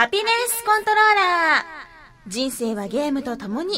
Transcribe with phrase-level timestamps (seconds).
[0.00, 3.76] ハピネスコントローラー人生はゲームと共に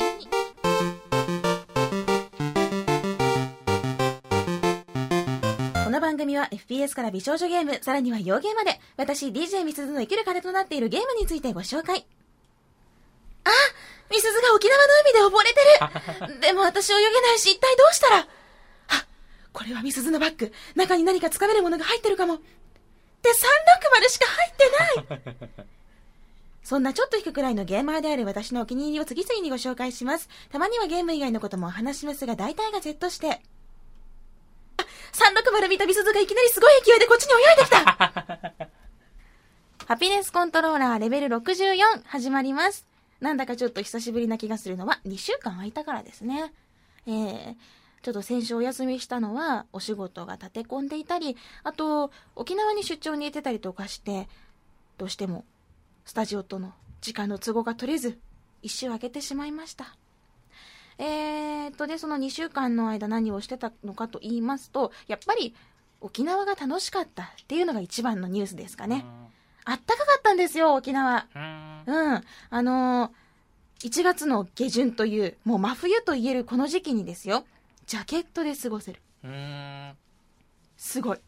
[5.85, 12.07] この番組は FPS から美少女ゲーム、さらには洋ゲーまで、私 DJ みすずの生きる糧となっているゲームについてご紹介。
[13.43, 13.50] あ
[14.09, 19.07] みすずが沖縄の海で溺れてる でも私泳げないし、一体どうしたらあ
[19.52, 20.52] これはみすずのバッグ。
[20.77, 22.36] 中に何か掴めるものが入ってるかも。
[22.36, 22.43] で、
[23.30, 25.66] 360しか入ってない
[26.63, 30.29] そんなちょっと引くくらいのゲーマーである私のお気に入りを次々にご紹介します。
[30.50, 33.28] たまにはゲーム以外のこともお話しますが、大体が Z して。
[33.28, 33.41] あ、
[35.12, 38.72] 360見たみすずがいきなりすごい勢いでこっちに泳いできた
[39.86, 42.86] ハピネスコントローラーレベル64始まります。
[43.20, 46.52] なんだかちょっと久しぶりな気がするのは2週間空いたからですね。
[47.06, 47.55] えー、
[48.02, 54.28] ちょっと先週お休みしたのはお仕事が立て込んでいたり、あと沖縄に出張に行ってたりとかして、
[54.98, 55.44] どうしても
[56.05, 58.19] スタジオとの時間の都合が取れず、
[58.62, 59.97] 一周空けてしまいました。
[60.98, 65.55] えーっと、で、その2週間の間何をしてたのかと言いますと、やっぱり
[66.00, 69.05] 沖縄が楽しかったっていうのが一番のニュースですかね。
[69.64, 71.27] あったかかったんですよ、沖縄。
[71.34, 72.22] うんうん。
[72.50, 73.11] あのー
[73.83, 77.44] 1月の下旬という、もう真冬と言えるこの時期にですよ、
[77.87, 79.00] ジャケットで過ごせる。
[80.77, 81.19] すごい。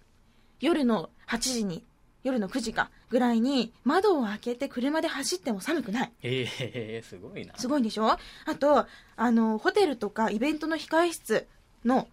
[0.60, 1.84] 夜の8時に、
[2.24, 6.12] 夜の9時か、ぐらいに窓を開けて車で走っても寒くない。
[6.22, 8.10] ええすごいなすごいんでしょ？
[8.10, 8.18] あ
[8.58, 11.46] と、あの、ホテルとかイベントの控え室
[11.84, 12.08] の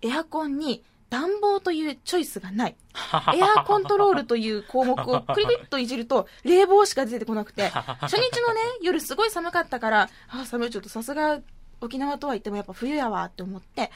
[0.00, 2.76] エアコンに暖房というチョイスがない。
[3.36, 11.40] エアコントロールという項目をクリクリっといじると冷房しか出てこなくて、初日のね、夜すごい寒かったから、あー、寒い、ちょっとさすが
[11.86, 13.90] 沖縄とは言ってもやっぱ冬やわって思って、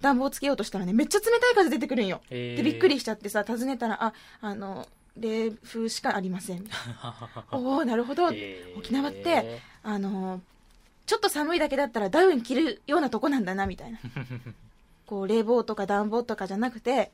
[0.00, 2.20] 暖房つけようとしたらね、めっちゃ冷たい風出てくるんよ。
[2.30, 6.64] へーで、びっくりしちゃってさ、尋ねたら、あ、あの、冷風しかありません。
[7.52, 8.30] おおなるほど。
[8.30, 10.40] へー沖縄って、あの、
[11.06, 13.98] ちょっと寒いだけだったらダウン着るようなとこなんだな、みたいな。
[15.06, 17.10] こう、冷房とか暖房とかじゃなくて、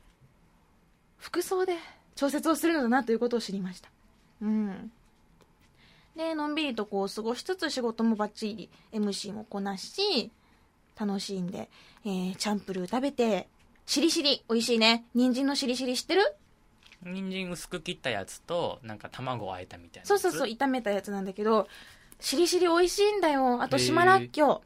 [1.19, 1.77] 服装で
[2.15, 3.91] 調節をするのだなということを知りました。
[4.43, 4.93] うん。
[6.19, 10.33] で、のんびりとこう過ごしつつ仕事もバッチリ MC もこなし、
[10.99, 11.71] 楽しんで、
[12.05, 13.47] えー、チャンプルー食べて、
[13.87, 15.05] しりしり、美味しいね。
[15.15, 16.35] 人参のしりしり知ってる？
[17.05, 21.69] 人参薄く切ったやつとなんか卵をあえたみたいなそうそうそう、炒めたやつなんだけど、
[22.19, 23.63] しりしり美味しいんだよ。
[23.63, 24.63] あと、島らっきょ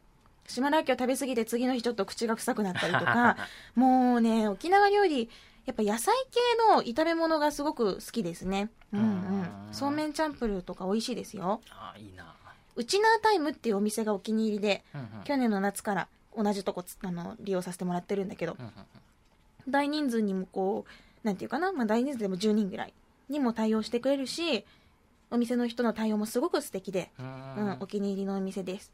[0.49, 0.51] う。
[0.51, 3.37] 島らっきょう食べ過ぎて次の日ちょっと口が臭くなったりとか、
[3.77, 5.29] もうね、沖縄料理、
[5.67, 6.41] やっぱ野菜系
[6.75, 8.71] の炒め物がすごく好きですね。
[8.93, 9.49] うんうんうん。
[9.73, 11.61] そうめんチャンプルーとか美味しいですよ。
[11.71, 12.35] あいいな
[12.75, 18.73] うちなータイムっていうお店がお気に入りで、うんうん去年の夏から同じとこつあの利用させてもらってるんだけど、うんうん
[19.69, 20.85] 大人数にもこ
[21.23, 22.93] う、なんていうかな、まあ大人数でも10人ぐらい
[23.29, 24.65] にも対応してくれるし、
[25.31, 28.93] お店の人の対応もすごく素敵で、ううん、んお気に入りのお店です。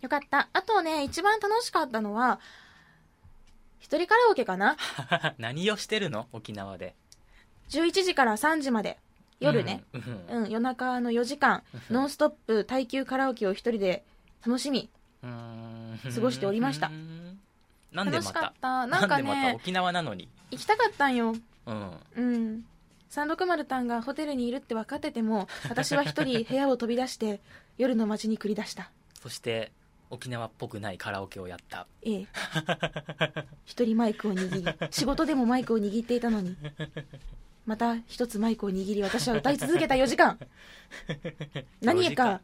[0.00, 0.48] よかった。
[0.52, 2.40] あとね、一番楽しかったのは、
[3.78, 4.76] 一人カラオケかな？
[5.38, 6.26] 何をしてるの？
[6.32, 6.94] 沖縄で
[7.70, 8.98] ?11 時から3時まで、
[9.40, 10.24] 夜ね、うん。
[10.30, 14.04] うんうん、夜中の4時間、ノンストップ耐久カラオケを一人で
[14.46, 14.88] 楽しみ、
[15.22, 16.88] 過ごしておりました。
[16.88, 17.38] うん。
[17.92, 18.86] なんでま楽したかった。
[18.86, 19.40] なんかでまた？
[19.42, 20.28] ね、沖縄なのに。
[20.50, 21.34] 行きたかったんよ。
[21.66, 21.92] うん。
[22.16, 22.64] うん。
[23.10, 27.40] 360タンがホテルにいるって分かってても、私は一人 部屋を飛び出して、
[27.78, 28.90] 夜の街に繰り出した。
[29.22, 29.72] そして
[30.10, 31.86] 沖縄っぽくないカラオケをやった。
[32.02, 32.26] ええ。
[33.64, 36.56] 一人マイクを握り、仕事でもマイクを握っていたのに、
[37.68, 40.38] また一つマイクを握り、私は歌い続けた4時間。
[41.82, 42.40] 何4時間か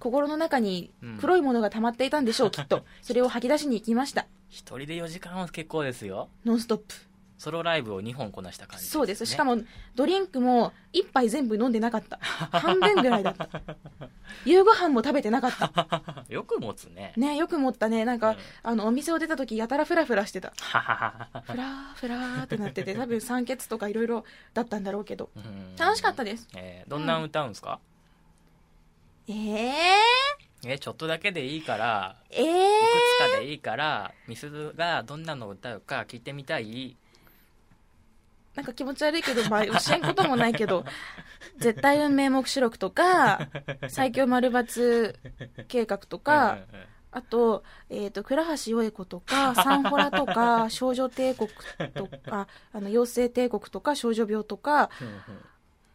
[0.00, 2.84] 心の中にうん黒いものが溜まっていたんでしょう、きっと。
[3.00, 4.26] それを吐き出しに行きました。
[4.48, 6.94] 一人で4時間は結構ですよノンストップ。
[7.44, 9.26] ソロライブを2本こなした感じそうです。
[9.26, 9.62] しかもも、
[9.94, 12.18] ドリンクも一杯全部飲んでなかった。
[12.58, 13.48] 半分ぐらいだった。
[14.46, 16.24] 夕ご飯も食べてなかった。
[16.32, 18.06] よく持つねね、よく持ったね。
[18.06, 20.54] なんか、うんあの、お店を出た時、やたらフラフラしてた。
[20.56, 24.24] フラー、フラーってなってて、多分酸欠とかいろいろ
[24.54, 25.28] だったんだろうけど。
[25.36, 26.48] うん楽しかったです。
[26.56, 27.78] えーどんなん歌うんすか、
[29.28, 29.74] えー、
[30.66, 32.50] えちょっとだけでいいからえー、いく
[33.28, 36.96] つかでいいからみすずがどんなのを歌うか聞いてみたい？
[38.54, 40.84] なんか気持ち悪いけど、まあ、教えんこともないけど、
[41.58, 43.48] 絶対運命目視録とか、
[43.88, 45.14] 最強丸抜
[45.68, 51.48] 計画とか、うんうんうんあと、えっ、と、倉橋よえ子とか、サンホラとか、少女帝国
[51.94, 54.90] とか、あの、妖精帝国とか、少女病とか、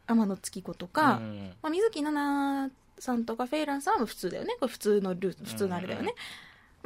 [0.08, 4.56] 天野月子とか、うんまあ、水木奈々さんとかフェイランさんは普通だよね。
[4.62, 6.06] これ普通のルーツ、普通のあれだよね。
[6.08, 6.14] ま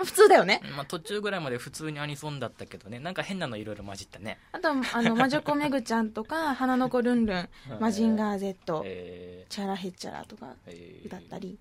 [0.05, 0.61] 普通だよね。
[0.75, 2.99] まあ、途中ぐらいまで普通にアニソンだったけどね。
[2.99, 4.39] なんか変なのいろいろ混じったね。
[4.51, 11.07] あと、あの、魔女子めぐちゃんとか、 花の子ルンルン、マジンガー Z、えチャラヘッチャラとかーえー。
[11.07, 11.57] 歌ったり、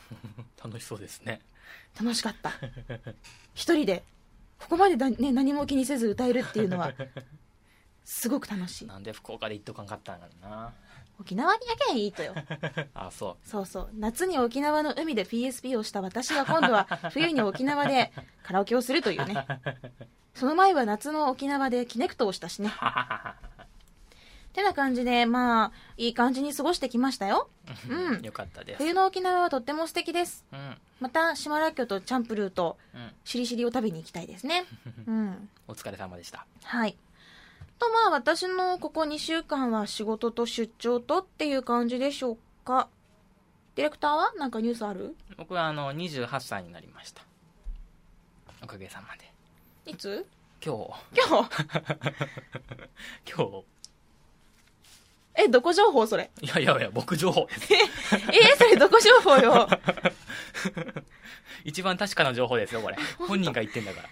[0.62, 1.40] 楽しそうですね。
[2.00, 2.52] 楽しかった。
[3.54, 4.04] 一人で、
[4.58, 6.92] ここまでだ、ね、何も気にせず歌えるっていうのは、
[8.04, 8.86] すごく楽しい。
[8.86, 10.72] なんで福岡で行っとかんかったんだろうな
[11.20, 12.34] 沖縄にやけんいいとよ。
[12.94, 13.90] あそそうそう。
[13.94, 18.12] 夏に沖縄の海で PSP をした私が今度は 冬に沖縄で
[18.42, 19.46] カラオケをするというね。
[20.34, 22.72] その前は夏の沖縄でキネクトをしたしね。
[24.52, 27.48] てな感じで、まあ、いい感じに過ごしてきましたよ。
[27.88, 30.44] うんよかったです冬の沖縄はとっても素敵です。
[30.52, 34.64] うんまた、島らっきょとチャンプルーとうんしりしりを食べに行きたいですね。
[35.06, 35.48] うん。
[35.68, 36.96] お疲れ様でしたはい。
[37.78, 42.88] と、まあ、私のここ2週間は仕事と出張とっていう感じでしょうか？
[43.76, 45.14] ディレクターはなんかニュースある？
[45.36, 47.22] 僕はあの28歳になりました。
[48.62, 49.32] おかげさまで。
[49.90, 50.26] いつ？
[50.64, 50.90] 今日。
[51.28, 51.64] 今日？
[53.32, 53.62] 今
[55.36, 56.30] え、どこ情報それ？
[56.40, 57.46] 日いやいやいや僕情報。
[57.46, 59.68] で すえー、それどこ情報よ？
[61.64, 62.96] 一番確かな情報ですよこれ。
[63.18, 64.02] 本人が言ってんだか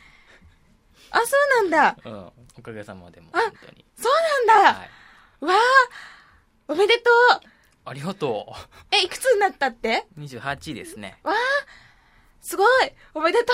[1.10, 1.96] あ、そうなんだ。
[2.04, 2.32] らうん。
[2.58, 3.84] おかげさまでもあ本当に。
[3.96, 4.72] そうなんだ。
[4.74, 5.44] はい。
[5.44, 5.58] わあ、
[6.68, 7.48] おめでとう。
[7.88, 8.52] ありがと
[8.90, 10.06] え、いくつになったって？
[10.16, 11.18] う28ですね。
[11.22, 11.36] わあ、
[12.40, 12.92] すごい。
[13.14, 13.52] おめでと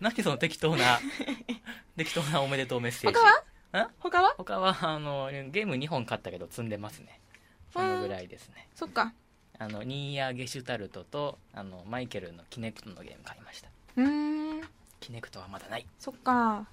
[0.00, 0.98] 何 その適当な
[1.96, 3.10] 適当なおめでとうメッセう。
[3.10, 3.20] ージ。
[3.20, 3.24] 他
[3.80, 3.84] は？
[3.86, 4.34] ん他は？
[4.36, 7.20] 他はあのゲーム2本買ったけど積んでますね。
[7.72, 8.68] そのぐらいですね。
[8.74, 9.12] そっか。
[9.58, 13.68] あのニーヤ・ゲシュタルトとあのマイケルのキネクトのゲーム買いました。
[13.96, 14.68] うーん。
[15.04, 16.66] キネクトはまだないそっか。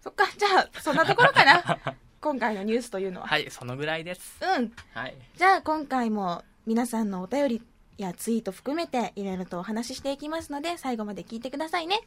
[0.00, 0.26] そっか。
[0.38, 1.78] じゃあ、そんなところかな。
[2.22, 3.26] 今回のニュースというのは。
[3.26, 4.72] はいそのぐらいですうん。
[4.94, 7.62] はいじゃあ、今回も皆さんのお便り
[7.96, 12.00] やツイート含めていろいろとお話ししていきますので、最後まで聞いてくださいね。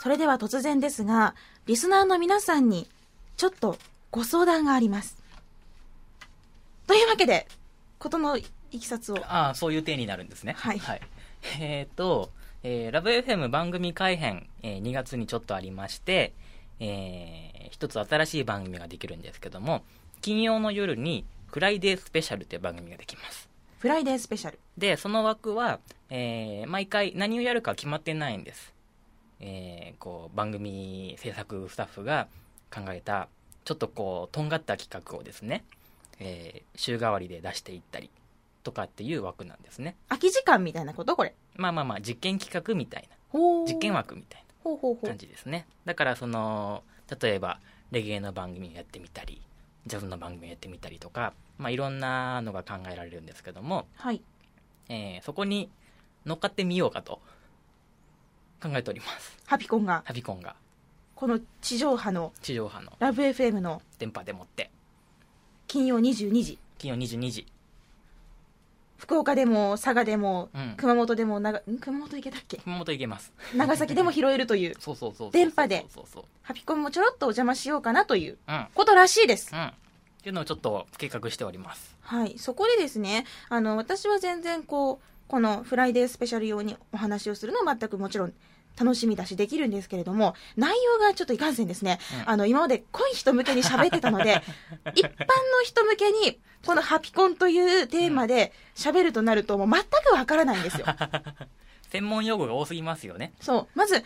[0.00, 1.34] それでは突然ですが、
[1.66, 2.88] リスナーの皆さんに
[3.36, 3.76] ちょっと
[4.12, 5.20] ご相談があります。
[6.86, 7.48] というわけで、
[8.02, 9.18] ことのいきさつを。
[9.28, 10.54] ああそういう体になるんですね。
[10.58, 10.80] はい。
[11.60, 12.30] えっ、と、
[12.64, 16.32] えーラブ FM 番組改編、えー2月にちょっとありまして、
[16.80, 19.82] えー一つ新しい番組ができるんですけども
[20.20, 23.48] 金曜の夜にフライデースペシャルという番組ができます。
[23.78, 24.58] フライデースペシャル。
[24.76, 25.78] でその枠は、
[26.10, 28.74] えー毎回何をやるか決まってないんです、
[29.38, 32.26] えーこう番組制作スタッフが
[32.74, 33.28] 考えた
[33.64, 35.64] ちょっとこうとんがった企画をですね、
[36.18, 38.10] えー週替わりで出していったり
[38.62, 39.96] とかっていう枠なんですね。
[40.08, 41.16] 空き時間みたいなこと？
[41.16, 41.34] これ。
[41.56, 45.06] まあまあまあ実験企画みたいほな実験枠みたいなほうほうほう。
[45.08, 45.66] 感じですね。
[45.84, 46.82] だからその
[47.20, 47.58] 例えば
[47.90, 49.40] レゲエの番組をやってみたり
[49.86, 54.22] ジャズの番組をやってみたりとか、まあ、いろんなのが考えられるんですけども、はい。
[54.88, 55.68] えーそこに
[56.24, 57.20] 乗っかってみようかと
[58.62, 59.36] 考えております。
[59.46, 60.54] ハピコンが、ハビコンが。
[61.16, 62.32] この地上波の。
[62.42, 62.92] 地上波の。
[63.00, 63.82] ラブ FM の。
[63.98, 64.70] 電波でもって
[65.72, 67.46] 金曜22時、金曜22時。
[68.98, 70.74] 福岡でも佐賀でも、うん。
[70.76, 71.78] 熊本でも長、ん？
[71.78, 72.58] 熊本行けたっけ？
[72.58, 73.32] 熊本行けます。
[73.56, 75.86] 長崎でも拾えるという、そうそうそうそう電波で。
[75.88, 78.56] そうそうハピコンもちょろっとお邪魔しようかなというそう。
[78.58, 78.66] うん。
[78.74, 79.48] ことらしいです。
[79.50, 79.62] うん。
[79.64, 79.72] っ
[80.22, 81.96] ていうのをちょっと計画しております。
[82.02, 82.38] はい。
[82.38, 88.34] そこでですね、あの、私は全然こう、このフライデースペシャル用にお話をするのは全くもちろん
[88.78, 94.42] 楽しみだしできるんですけれども、内容がちょっといかんせんですね、うんあの、今まで濃い人向けに喋ってたので、
[94.94, 95.16] 一般の
[95.64, 100.86] 人向けに、このハピコンというテーマで喋るとなるともう全くわからないんですよ。
[101.90, 103.78] 専門用語が多すぎますよねそう。
[103.78, 104.02] まず、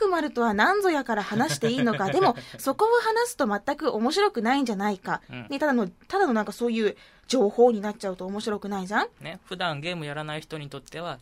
[0.00, 2.08] 360とは何ぞやから話していいのか。
[2.10, 5.20] でも、 そこを話すと全く面白くないんじゃないか。
[5.28, 6.96] うんね、ただの、ただのなんかそういう
[7.28, 11.18] 情報になっちゃうと面白くないじゃんね普段ゲームやらない人にとっては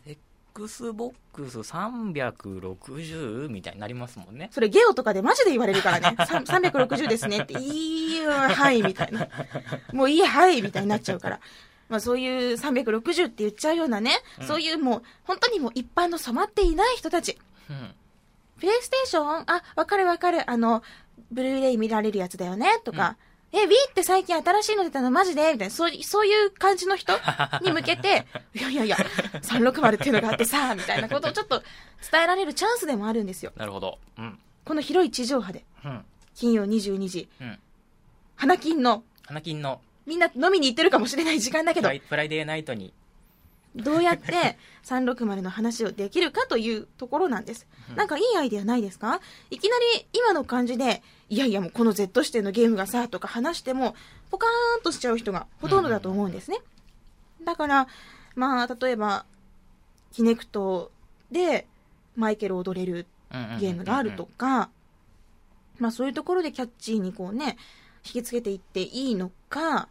[0.55, 6.15] XBOX360 みたいになりますもんねそれゲオとかでマジで言われるからね。
[6.25, 9.27] さん360ですねって、いいよ、はい、みたいな。
[9.93, 11.39] もういい、はい、みたいになっちゃうから。
[11.89, 17.37] まあそういう360って言っちゃうようなね、うんそういうもう、本当にもう一般の染まっていない人たち。
[17.69, 17.93] うん
[18.59, 20.49] プレイステーションあ、わかるわかる。
[20.49, 20.83] あの、
[21.31, 23.17] ブルーレイ見られるやつだよねとか、
[23.53, 25.51] え、Wii って最近新しいの出たのマジで？
[25.53, 27.13] みたいな、そういそういう感じの人
[27.61, 28.95] に向けて、いやいやいや、
[29.41, 31.61] 360っていうのがあってさ、みたいなことをちょっと
[32.11, 33.51] 伝えられるチャンスでもあるんですよ。
[33.57, 33.99] なるほど。
[34.17, 34.39] うん。
[34.63, 36.05] この広い地上波で、うん。
[36.35, 37.59] 金曜22時、うん。
[38.37, 39.81] 花金の、花金の。
[40.05, 42.93] みんな飲みに行ってるかもしれない時間だけど、フライフライデーナイトに
[43.75, 47.67] どうやって360の話をできるかというところなんです。
[47.95, 49.21] なんかいいアイデアないですか？
[49.49, 53.95] いきなり今の感じで、いやいやもうこの Z 視点のゲームがさ、とか話しても、
[54.29, 56.57] ポカーンとしちゃう人がほとんどだと思うんですね。
[57.43, 57.87] だから、
[58.35, 59.25] まあ、例えば、
[60.11, 60.91] キネクト
[61.31, 61.65] で
[62.15, 63.05] マイケル踊れる
[63.59, 64.69] ゲームがあるとか、
[65.79, 67.57] まあそういうところでキャッチーにこうね、
[68.05, 69.87] 引きつけていっていいのか、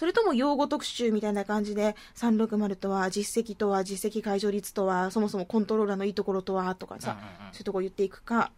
[0.00, 8.50] それとも用語特集みたいな感じで、360とは実績とは実績解除率とは、そもそもコントローラーのいいところとはとかさ、うんうんうんそういうところ言っていくか、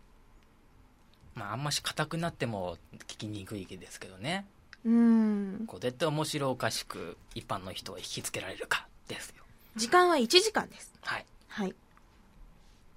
[1.34, 2.76] まああんまし硬くなっても
[3.08, 4.46] 聞きにくいですけどね
[4.84, 9.42] うーん、こうどうやって面白おかしく一般の人を引きつけられるかですよ
[9.75, 10.92] 時間は1時間です。
[11.00, 11.75] はいはい。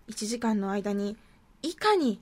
[0.10, 1.18] 1時間の間に、
[1.64, 2.20] いかに、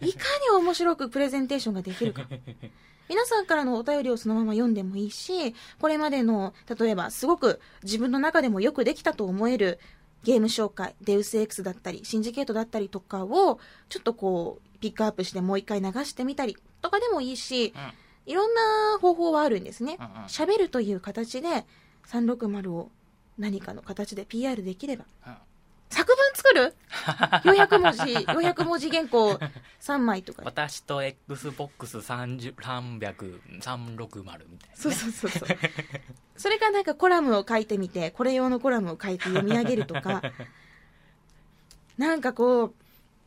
[0.00, 0.20] いか
[0.52, 2.22] に面白くプレゼンテーションができるか。
[3.10, 9.80] 皆さんからのお便りをそのまま読んでもいいし、これまでの、例えばすごく自分の中でもよくできたと思える
[10.22, 17.80] ゲーム紹介、デウス X だったり、シンジケートだったりとかを、ちょっとこう、ピックアップしてもう一回流してみたりとかでもいいし、うん
[18.26, 20.24] いろんな方法はあるんですねうんうん。
[20.26, 21.66] 喋、るという形で、
[22.06, 22.90] 360を
[23.38, 25.04] 何かの形で PR できれば。
[25.90, 26.74] うん作文作る
[27.44, 29.38] ?400 文字、400文字原稿
[29.80, 30.42] 3枚とか。
[30.44, 35.48] 私と XBOX360 360みたいな、ね、そうそうそうそう。
[36.36, 40.22] それかなんかコラムを書いてみて、これ用のコラムを書いて読み上げるとか、
[41.98, 42.74] なんかこう、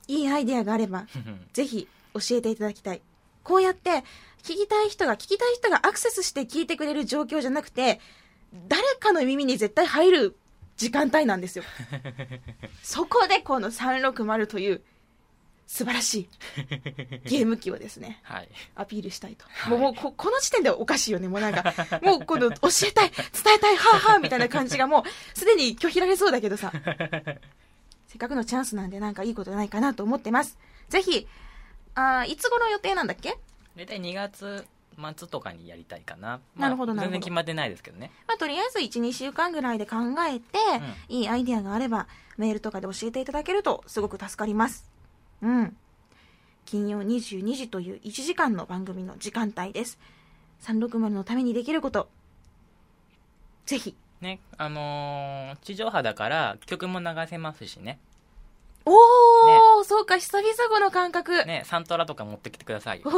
[0.08, 1.06] いいアイデアがあれば、
[1.54, 3.02] ぜひ教えていただきたい。
[3.44, 4.04] こうやって、
[4.42, 8.00] 聞きたい人が、聞きたい人がアクセスして聞いてくれる状況じゃなくて、
[8.68, 10.38] 誰かの耳に絶対入る
[10.78, 11.64] 時間帯なんですよ。
[12.84, 14.82] そこでこの360という
[15.66, 16.30] 素晴らしい
[17.26, 19.46] ゲーム機をですね、はいアピールしたいと。
[19.50, 21.28] はいもうこ、この時点でおかしいよね。
[21.28, 25.02] もうなんか、もうこの教えたい、伝えたい、はあはあみたいな感じがも
[25.36, 26.72] う、すでに拒否られそうだけどさ。
[28.08, 30.58] せっかくのチャンスなんでなんかいいことないかなと思ってます。
[30.90, 31.28] ぜひ、
[31.96, 33.38] あーいつ頃予定なんだっけ？
[33.76, 39.98] 大体2月末とかにやりたいかな、なるほどなるほど全然決まってないですけどねまあ、とりあえず1、2週間ぐらいで考
[40.28, 40.58] えて、
[41.10, 42.08] いいアイデアがあれば、
[42.38, 44.90] メールとかで教えていただけると、すごく助かります。
[45.42, 45.76] うん。
[46.66, 50.00] 金曜22時という1時間の番組の時間帯です。
[50.62, 52.10] 360のためにできること、
[53.66, 53.96] ぜひ。
[54.22, 58.00] ねあのー地上波だから曲も流せますしね
[58.86, 61.46] おー、そうか、久々この感覚。
[61.46, 63.14] ねサントラとか持ってきてくださいよおー、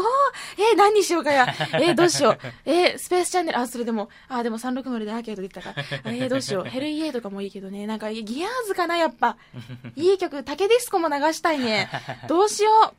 [0.72, 1.48] えー何にしようかや。
[1.74, 2.38] えーどうしよう。
[2.65, 5.84] えースペースチャンネル、あ、それでも、あ、でも360でアーケードできたから。
[6.05, 6.65] えーどうしよう。
[6.65, 7.88] ヘルイエーとかもいいけどね。
[7.88, 9.38] なんか、ギアーズかな、やっぱ。
[9.95, 11.89] いい曲、竹ディスコも流したいね。
[12.27, 12.93] どうしよ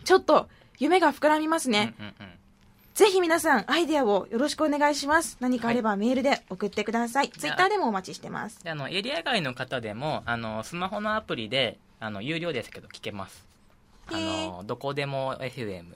[0.00, 0.04] う。
[0.04, 1.94] ちょっと、夢が膨らみますね。
[1.98, 2.38] うんうんうん
[2.94, 5.36] ぜひ皆さん、アイデアをよろしくお願いします。
[5.40, 7.28] 何かあればメールで送ってください。
[7.30, 8.62] ツイッターでもお待ちしてます。
[8.62, 13.46] であのエリア外の方でもあのスマホのアプリであの有料ですけど聞けます
[14.08, 15.86] あへのどこでも FM っ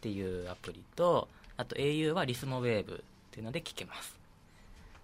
[0.00, 2.98] ていうアプリとあと au はリスモウェーブっ
[3.30, 4.18] ていうので聞けます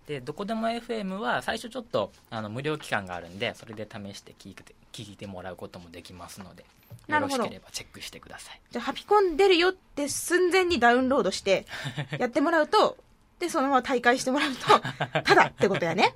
[0.08, 6.64] でどこでも FM は最初ちょっとあの無料期間があるんでそれで試して聞いて聞いてもらうこともできますので
[7.06, 11.66] よろしければチェックしてくださいじゃあ、ハピコン出るよって寸前にダウンロードして、
[12.18, 12.96] やってもらうと、
[13.38, 14.80] で、そのまま大会してもらうと、
[15.22, 16.14] ただってことやね。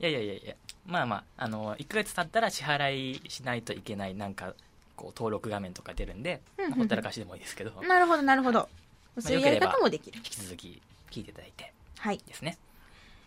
[0.00, 0.54] いやいやいやいや
[0.86, 4.54] まあまああの1ヶ月経ったら支払いしないといけないなんか
[4.96, 8.68] こう登録画面とか出るんで、うんうんうんまあほったらかしでもいいですけど、なるほど、なるほど。
[9.18, 10.22] そういうやり方もできる引。
[10.24, 12.18] き続き聞いていただいてはい。
[12.18, 12.58] ですね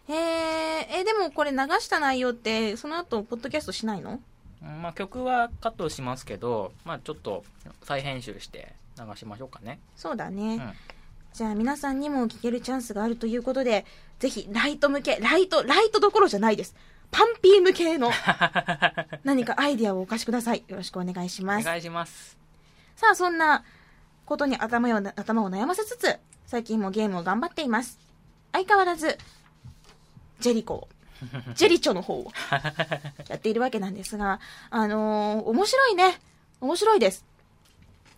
[0.09, 4.11] へえ、え、でもこれ流した内容って、その後、ポッドキャストしないの？
[4.11, 4.23] うん
[4.61, 7.43] まあ、曲はカットしますけど、まあ、ちょっと
[7.83, 10.55] 再編集して流しましょうかね、そうだね。
[10.55, 10.73] うん、
[11.33, 13.85] じゃあ皆さんにも聞けるチャンスがあるということで、
[14.19, 16.75] ぜひライト向け、ライト、ライトどころじゃないです。
[17.11, 18.11] パンピー向けの
[19.23, 20.63] 何かアイディアをお貸しください。
[20.67, 21.61] よろしくお願いします。
[21.61, 22.37] お願いします
[22.95, 23.63] さあ、そんな
[24.25, 27.99] ことに頭を頭を悩ませつつ、最近もゲームを頑張っています。
[28.51, 29.17] 相変わらず、
[30.39, 30.89] ジェリコを、
[31.55, 32.31] ジェリチョの方を
[33.29, 36.19] やっているわけなんですが、あのー面白いね。
[36.61, 37.25] 面白いです。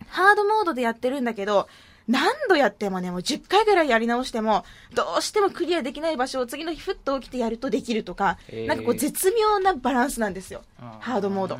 [0.08, 1.68] ハードモードでやってるんだけど、
[2.08, 4.64] 何度やってもね、もう10回ぐらいやり直しても、
[4.94, 10.62] どうしてもクリアできない場所を次の日ふっと起きてやるとできるとか、へーなんかこう絶妙なバランスなんですよ。
[11.00, 11.58] ハードモード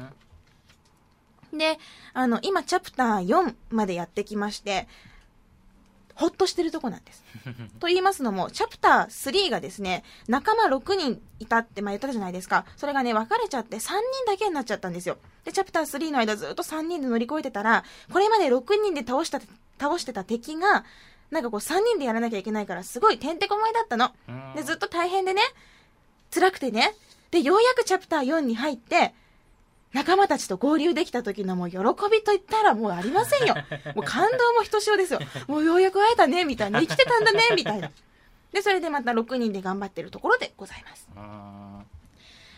[1.56, 1.78] で、
[2.14, 4.88] あの、今、チャプター4までやってきまして、
[6.20, 7.24] ほっとしてるとこなんです。
[7.80, 12.66] と言いますのも、チャプター3がですね、仲間6人いたって、まあ言ったじゃないですか。
[12.76, 13.96] それがね、別れちゃって3人
[14.26, 15.16] だけになっちゃったんですよ。
[15.44, 19.40] で、チャプター3の間ずっと3人で乗り越えてたら、これまで6人で倒した、
[19.80, 20.84] 倒してた敵が、
[21.30, 24.12] なんかこう3人でやらなきゃいけないから、すごいてんてこまいだったの。
[24.28, 25.40] うんで、ずっと大変でね、
[26.34, 26.94] 辛くてね。
[27.30, 29.14] で、ようやくチャプター4に入って、
[29.92, 33.54] 仲間たちと合流できた時のもう喜びと言ったらもうありませんよ。
[33.94, 35.20] もう感動もひとしおですよ。
[35.48, 36.80] もうようやく会えたね、みたいな。
[36.82, 37.90] 生きてたんだね、みたいな。
[38.52, 41.08] で、それでまた6人で頑張ってるところでございます。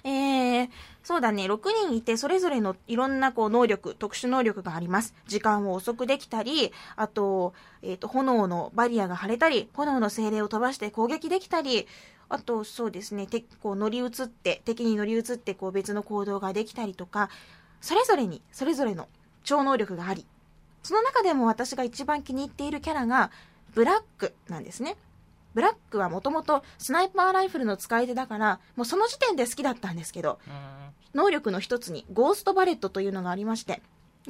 [0.04, 0.68] えー、
[1.04, 5.14] そうだね、6人いて、それぞれのいろんなこう能力、特殊能力があります。
[5.26, 11.86] 時間を遅くできたり、あと、えっ、と、炎のバリアが張れたり、炎の精霊を飛ばして攻撃できたり、
[12.32, 17.28] あと、そうですね、てこう乗り移って、敵に乗り移って、こう別の行動ができたりとか、
[17.82, 19.06] それぞれに、それぞれの
[19.44, 20.24] 超能力があり、
[20.82, 23.30] その中でも私が一番気に入っているキャラが、
[23.74, 24.96] ブラックなんですね。
[25.52, 30.38] ブラックはもともとスナイパーライフルの使い手だから、もうその時点で好きだったんですけど、
[31.12, 33.82] 能力の一つにゴーストバレットというのがありまして、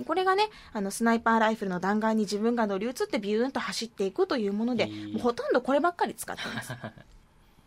[0.08, 6.72] これがね、あの、スナイパーライフルの弾丸に自分が乗り移ってビューンと走っていくというもので、もうほとんどこればっかり使っています。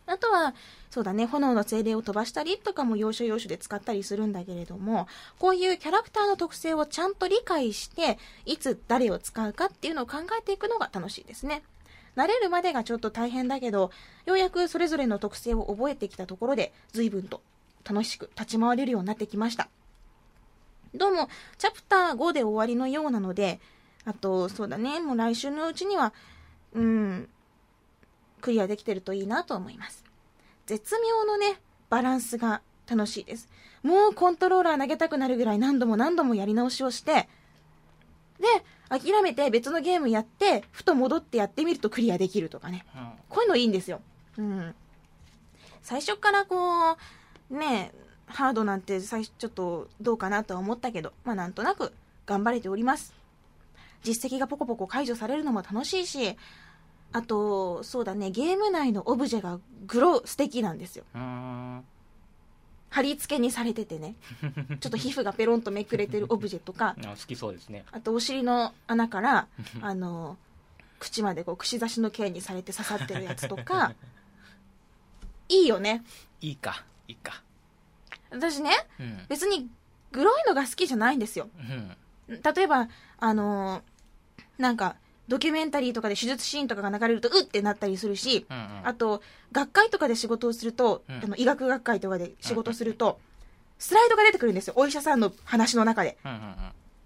[0.06, 0.54] あとは、
[0.90, 5.08] そうだね、炎の精霊を飛ばしたりとかも要所要所で使ったりするんだけれども、
[5.38, 11.62] こういうキャラクターの特性をちゃんと理解して、いつ誰を使うかっていうのを考えていくのが楽しいですね。
[12.16, 13.90] 慣れるまでがちょっと大変だけど、
[14.24, 17.42] ようやくそれぞれの特性を覚えてきたところで、随分と
[17.84, 19.68] 楽しく立ち回れるようになってきました。
[20.94, 23.60] どうも、チャプター5で終わりのようなので、
[24.04, 26.14] あと、そうだね、もう来週のうちには、
[26.72, 27.28] うん、
[28.46, 30.04] クリアできてるといいなと思います。
[30.66, 31.60] 絶妙のね、
[31.90, 33.48] バランスが楽しいです。
[33.82, 37.28] もうコントローラー投げたくなるぐらい何度も何度もやり直しをして、
[38.38, 38.46] で、
[38.88, 42.86] 諦めて別のゲームやって、ふと戻ってやってみるとクリアできるとかね。
[42.94, 44.00] うんこういうのいいんですよ。
[44.38, 44.74] うん。
[45.82, 46.96] 最初からこ
[47.50, 47.98] う、ねえ、
[48.28, 51.92] ハードなんて最初ちょっとどうかなとは思ったけど、まあなんとなく
[52.26, 53.12] 頑張れております。
[54.04, 56.36] 実績がポコポコ解除されるのも楽しいし、
[57.16, 61.04] あと、そうだね、ゲーム内のオブジェがグロ素敵なんですよ。
[62.90, 64.16] 貼り付けにされててね、
[64.80, 67.86] ちょっと皮膚がペロンとめくれてるオブジェとか、あ好きそうですね。
[67.90, 69.48] あとお尻の穴から、
[69.80, 70.36] あの、
[70.98, 73.94] 口までこう串刺しの剣にされて刺さってるやつとか、
[75.48, 76.04] いいよね。
[76.42, 77.42] いいかいいか。
[78.30, 79.24] 私ね、うん。
[79.30, 79.70] 別に
[80.12, 81.48] グロいのが好きじゃないんですよ。
[82.28, 82.42] うん。
[82.42, 83.82] 例えば、あのー
[84.58, 84.96] なんか、
[85.28, 93.18] ドキュメンタリーとかで手術シーンとかが流れると、うってなったりするし、うんうんあと、学会とかで仕事をすると、うんあの医学学会とかで仕事をすると、
[93.78, 94.74] スライドが出てくるんですよ。
[94.76, 96.16] お医者さんの話の中で。
[96.24, 96.54] うんうんうん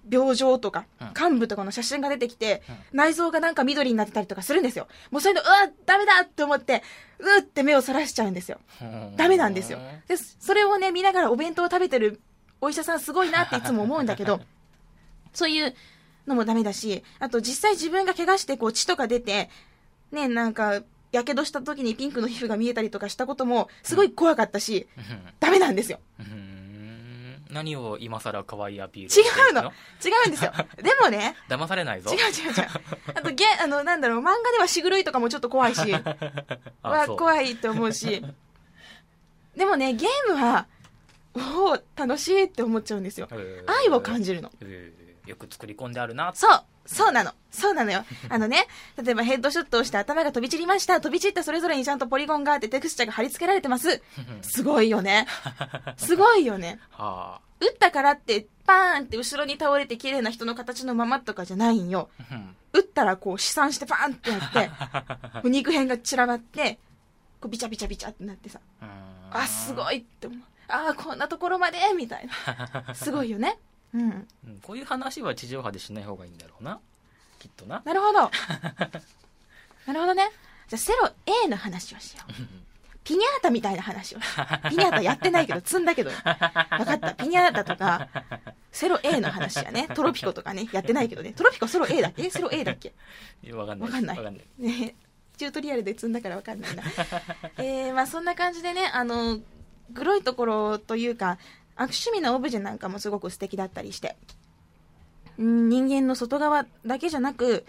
[0.09, 4.89] 病状とかうん、幹部とかの写真が出てきて、内臓がなんか緑になってたりとかするんですよ。
[5.11, 6.83] もうそういうの、うわ、ダメだって思って、
[7.19, 8.59] うーって目をそらしちゃうんですよ。
[8.81, 9.79] うんダメなんですよ。
[10.09, 12.21] で、それをね、見ながらお弁当を食べてる
[12.61, 14.41] お医者さんすごいなっていつも思うんだけど、
[15.33, 15.75] そういう
[16.27, 19.51] のもダメだし、あと実際自分が怪我してこう血とか出て、
[20.13, 25.05] ね、なんか、やけどした時にピンクの皮膚が見えたりとかしたことも、すごい怖かったし、うん
[25.41, 25.99] ダメなんですよ。
[27.53, 29.63] 何を今更可愛いアピール違してるうの？
[29.63, 29.73] 違
[30.27, 30.53] うんですよ。
[30.77, 32.67] でもね、 騙されないぞ違う違う違う。
[33.15, 35.93] あと、ゲ、あの、なんだろう、漫画ではしぐるいとかもちょっと怖いし、
[36.83, 38.25] あは怖いって思うし、
[39.57, 40.67] でもね、ゲームは、
[41.35, 43.29] おお、楽しいって思っちゃうんですよ。
[43.67, 44.53] 愛を感じるの。
[45.31, 48.05] よく作り込んであるなそうそうなのそうなのよ。
[48.29, 48.67] あのね、
[49.03, 51.01] 例えばヘッドショットをして頭が飛び散りました。
[51.01, 54.03] 飛び散ったそれぞれにちゃんとポリゴンがあってテクスチャが貼り付けられてます。
[54.43, 55.27] すごいよね。
[55.97, 56.81] すごいよね。
[56.91, 62.11] は撃ったからって、パーンって後ろに倒れて綺麗な人の形のままとかじゃないんよ。
[62.19, 66.79] あうん撃ったらこう飛散してパーンってやって、肉片が散らばって、
[67.41, 68.61] こうビチャビチャビチャってなってさ、
[69.33, 70.39] あ、すごいって思う。
[70.69, 72.29] ああ、こんなところまでみたい
[72.87, 72.95] な。
[72.95, 73.59] すごいよね。
[73.95, 74.29] うん。
[74.47, 76.79] うんこういう話は地上波でしない方がいいんだろうな
[77.39, 78.31] きっとななるほど。
[79.87, 80.31] なるほどね。
[80.69, 81.11] じゃあ、セロ
[81.45, 82.33] A の話をしよう。
[83.03, 84.19] ピニャータみたいな話を。
[84.69, 86.11] ピニャータやってないけど、 積んだけど。
[86.11, 87.15] わかった。
[87.15, 88.09] ピニャータとか、
[88.71, 89.89] セロ A の話やね。
[89.95, 91.33] トロピコとかね、やってないけどね。
[91.33, 92.29] トロピコセロ A だっけ？
[92.31, 92.93] セロ A だっけ？
[93.43, 94.95] いやわかんないわかんないんないね
[95.39, 96.83] チュートリアルで積んだからわかんないな。
[97.57, 99.41] えー、まあそんな感じでね、あの、
[99.91, 101.39] グロいところというか、
[101.81, 104.17] 悪趣味なオブジェなんかもすごく素敵だったりして、
[105.39, 107.65] うん人間の外側だけじゃなく、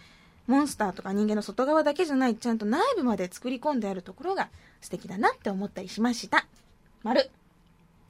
[0.48, 4.50] モンスターとか人間の外側だけじゃない、ちゃんと内部まで作り込んであるところが
[4.82, 6.46] 素敵だなって思ったりしました。
[7.04, 7.30] 丸。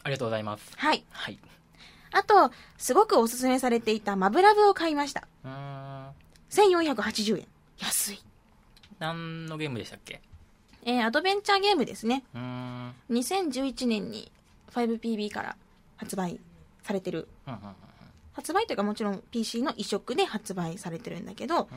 [0.03, 1.03] ありがとうございますはい。
[1.11, 1.37] はい
[2.13, 5.27] あと、すごくおすすめされていたマブラブを買いました。
[5.45, 6.07] うーん
[6.49, 7.47] 1480円。
[7.77, 8.23] 安い。
[8.99, 10.19] 何のゲームでしたっけ？
[10.83, 12.23] えー、アドベンチャーゲームですね。
[12.33, 14.31] うーん2011年に
[14.73, 15.55] 5PB から
[16.01, 16.39] 発売
[16.83, 17.75] されてるうんうんうん
[18.33, 21.67] 発売というかもちろん PC の移植で発売されてるんだけど、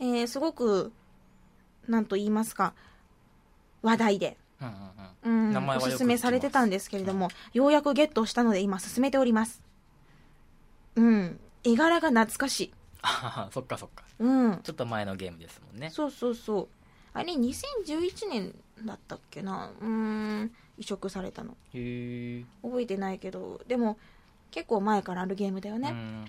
[0.00, 0.92] うんえーすごく
[1.88, 2.74] なんと言いますか
[3.82, 4.36] 話題で
[5.76, 9.62] おすすめされてたんですけれども、ようやくゲットしたので今進めております。
[10.96, 11.40] うん。
[11.62, 12.74] 絵柄が懐かしい。
[13.02, 14.60] あそっかそっかうん。
[14.62, 16.68] ちょっと前のゲームですもんねそうそうそう。
[17.12, 20.52] あれ、2011年だったっけなうーん。
[20.78, 21.56] 移植されたの。
[21.74, 23.98] へえ覚えてないけど、でも、
[24.50, 25.90] 結構前からあるゲームだよね。
[25.90, 26.24] うん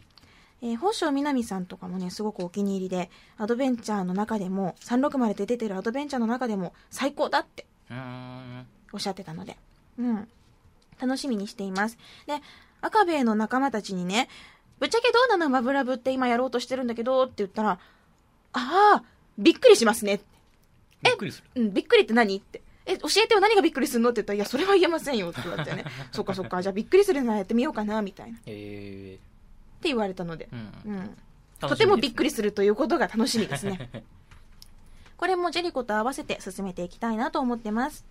[0.62, 7.66] えー、宝生みなみさんとかもね、すごくお気に入りで、アドベンチャーの中でも、360で出てるアドベンチャーの中でも最高だって
[8.92, 9.58] おっしゃってたので、
[10.00, 10.28] うん。
[11.00, 11.98] 楽しみにしています。
[12.26, 12.42] で、
[12.82, 14.30] 赤兵衛の仲間たちにね、
[14.80, 17.80] ぶっちゃけどうなのマブラブって今やろうとしてるんだけどって言ったら、
[18.54, 19.04] ああ、
[19.38, 20.22] びっくりしますね。
[21.04, 22.62] びっくりするうん、びっくりって何って。
[22.88, 24.10] え、教えてよ何がびっくりするの？
[24.10, 25.84] って言ったら、いや、それは言えませんよって言われてね。
[26.12, 28.38] そっかそっか、じゃあびっくりするならやってみようかな、みたいな。
[28.38, 28.54] ってへ
[29.14, 29.20] え
[29.84, 30.50] 言われたので。
[30.52, 31.18] うんうん。
[31.60, 33.90] とてもびっくりするということが楽しみですね。
[33.94, 34.04] る
[35.18, 38.06] これもジェリコと合わせて進めていきたいなと思ってます。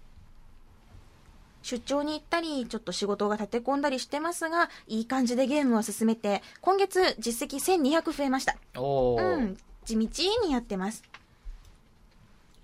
[1.63, 8.57] 出張に行ったり、ちょっと仕事が立て込んだりしてますが、いい感じでゲームを進めて、今月実績1200増えました。
[8.81, 11.03] うん、地道にやってます。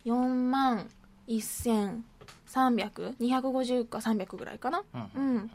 [0.04, 0.88] 4万
[1.28, 2.02] 1300、
[3.18, 4.82] 250か300ぐらいかな？
[4.94, 5.50] うんうん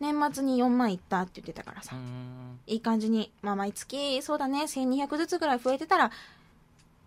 [0.00, 1.98] 年末に4万いったって言ってたからさう。
[1.98, 6.12] んいい感じに、まあ、毎月、そうだね、1200ずつぐらい増えてたら、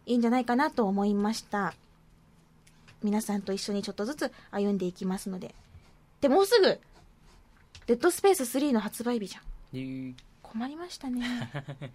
[0.06, 1.74] いいんじゃないかなと思いました。
[3.02, 5.56] 皆さんと一緒にちょっとずつ歩んでいきますので。
[6.20, 6.80] で、もうすぐ、
[7.88, 9.44] デッドスペース3の発売日じゃん。
[10.44, 11.24] 困りましたね。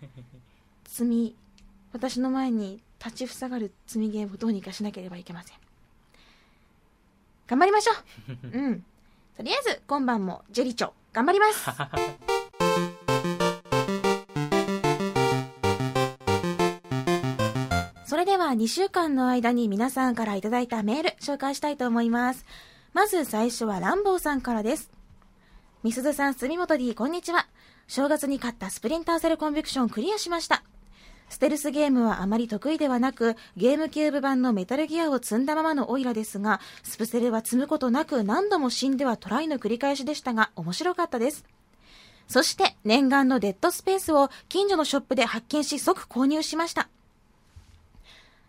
[0.88, 1.36] 積み、
[1.92, 5.56] 私の前に立ちふさがる積みゲームをどうにかしなければいけません。
[7.46, 8.84] 頑張りましょう うん。
[9.36, 11.70] とりあえず、今晩もジェリチョ、頑張ります
[18.06, 22.46] それでは2週間の間に皆さんからいただいたメール紹介したいと思います。
[22.92, 24.90] まず最初はランボーさんからです。
[25.82, 27.46] みすずさん、住本 D、こんにちは。
[27.88, 30.62] 正月に買ったスプリンターセルコンビクションクリアしました。
[31.28, 41.44] ステルスゲームはあまり得意ではなく、ゲームキューブ版のメタルギアを積んだままのオイラですが、スプセルは積むことなく何度も死んではトライの繰り返しでしたが、面白かったです。
[42.28, 46.88] そして、念願のデッドスペースを近所のショップで発見し即購入しました。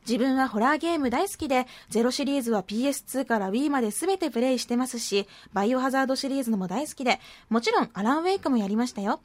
[0.08, 9.20] 自分はホラーゲーム大好きで、ゼロシリーズは PS2 から Wii まで全てプレイしてますし、バイオハザードシリーズのも大好きで、もちろんアランウェイクもやりましたよ。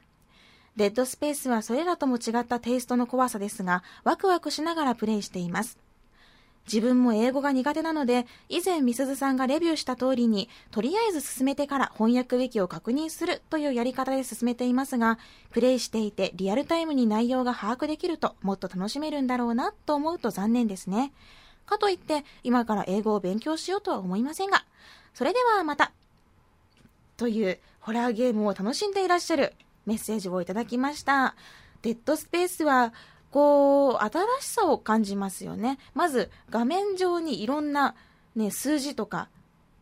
[0.77, 5.79] デッドスペースはそれらとも違ったテイストの怖さですが、ワクワクしながらプレイしています。
[6.67, 15.19] 自分も英語が苦手なので、以前みすずさんがレビューした通りに、とりあえず進めてから翻訳ウィキを確認するというやり方で進めていますが、
[15.51, 21.13] プレイしていてリアルタイムに内容が把握できるともっと楽しめるんだろうなと思うと残念ですね。
[21.67, 24.65] かといって、今から英語を勉強しようとは思いませんが、
[25.15, 25.93] それではまた。
[27.17, 29.53] というホラーゲームを楽しんでいらっしゃる
[29.87, 31.35] メッセージをいただきました。
[31.83, 32.93] デッドスペースは、
[33.31, 35.79] こう、新しさを感じますよね。
[35.95, 37.95] まず、画面上にいろんな、
[38.37, 39.29] ね、数字とか、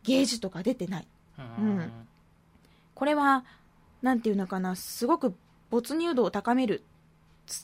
[0.03, 1.07] ゲージとか出てない。
[1.37, 1.91] うん
[2.93, 3.45] これは、
[4.03, 5.33] なんていうのかな、すごく
[5.71, 6.83] 没入度を高める。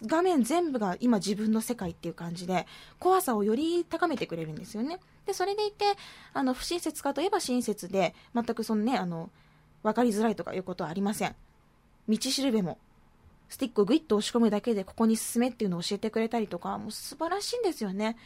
[0.08, 2.66] 画面全部が今自分の世界っていう感じで、
[2.98, 5.00] 怖さをより高めてくれるんですよね。
[5.28, 5.86] で、それでいて、
[6.34, 9.30] あの、不親切かといえば親切で、全くそのね、あの、
[9.84, 11.36] わかりづらいとかいうことはありません。
[12.10, 12.78] 道しるべも、
[13.50, 18.18] スティックをグイッと押し込むだけでここに進めっていうのを教えてくれたりとか、もう素晴らしいんですよね。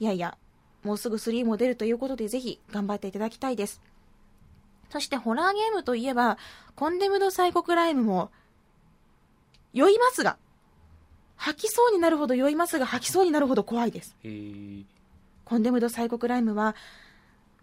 [0.00, 0.36] いやいや、
[0.84, 3.80] もうすぐ3も出るということでぜひ頑張っていただきたいです。
[4.90, 6.38] そしてホラーゲームといえば、
[6.74, 8.30] コンデムドサイコクライムも、
[9.72, 10.38] 酔いますが、
[11.36, 14.16] 吐きそうになるほど酔いますが、吐きそうになるほど怖いです。
[15.44, 16.74] コンデムドサイコクライムは、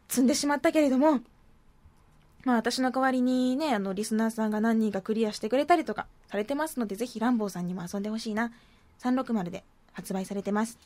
[0.07, 1.21] 積んでしまったけれども、
[2.45, 8.51] まあ私の代わりにね、あの、リスナーさんが何人かクリアしてくれたりとかされてますので、ぜひランボーさんにも遊んでほしいな。
[8.99, 10.77] 360で発売されてます。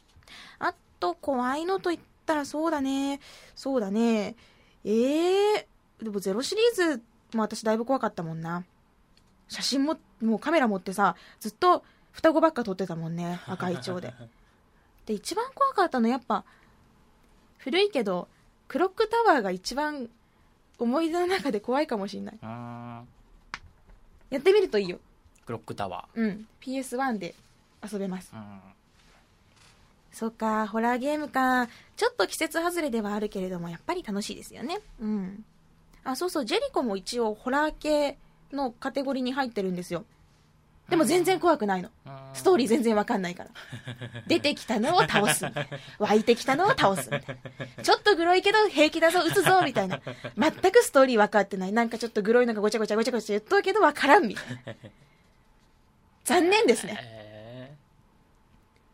[0.58, 3.20] あと、怖いのと言ったらそうだね。
[3.56, 4.36] そうだね。
[4.86, 7.02] ええー、でもゼロシリーズ
[7.34, 8.64] も私だいぶ怖かったもんな。
[9.50, 13.42] 写真も、もうカメラ持ってさ、ずっと双子ばっか撮ってたもんね。
[13.48, 14.14] 赤い蝶で。
[15.06, 16.46] で、一番怖かったのやっぱ、
[17.58, 18.30] 古いけど、
[18.70, 20.10] クロックタワーが一番
[20.80, 22.38] 思い出の中で怖いかもしれない。
[22.42, 23.04] あ
[24.30, 24.98] やってみるといいよ。
[24.98, 26.48] ークロックタワうん。
[26.62, 27.36] PS1 で
[27.92, 28.32] 遊べます。
[28.34, 28.60] ーうん
[30.12, 31.68] そっか、ホラーゲームか。
[31.96, 34.80] ちょっと季節外れではあるけれども、やっぱり楽しいですよね。
[35.00, 35.46] うん。
[36.04, 38.18] あ、そうそう、ジェリコも一応ホラー系
[38.52, 40.04] のカテゴリーに入ってるんですよ。
[40.90, 41.90] でも全然怖くないの。
[42.34, 43.50] ストーリーー全然わかんないから。
[44.28, 45.78] 出てきたのを倒すみたいな。
[46.00, 47.38] 湧いてきたのを倒すみたい
[47.78, 47.84] な。
[47.84, 50.02] ちょっとグロいけど平気だぞ、撃つぞ、みたいな。
[50.38, 51.74] 全くストーリー分かってない。
[51.74, 54.76] なんかちょっとグロいのがごちゃごちゃごちゃごちゃ言っとるけど分からん、みたいな。
[56.26, 57.00] 残念ですね。
[57.02, 57.30] え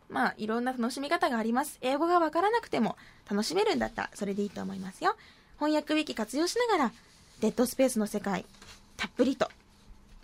[0.08, 1.78] まあ、いろんな楽しみ方があります。
[1.80, 2.96] 英語が分からなくても
[3.30, 5.16] 楽しめるんだったらそれでいいと思いますよ。
[5.58, 6.92] 翻訳ウィキ活用しながら、
[7.40, 8.44] デッドスペースの世界、
[8.96, 9.50] たっぷりと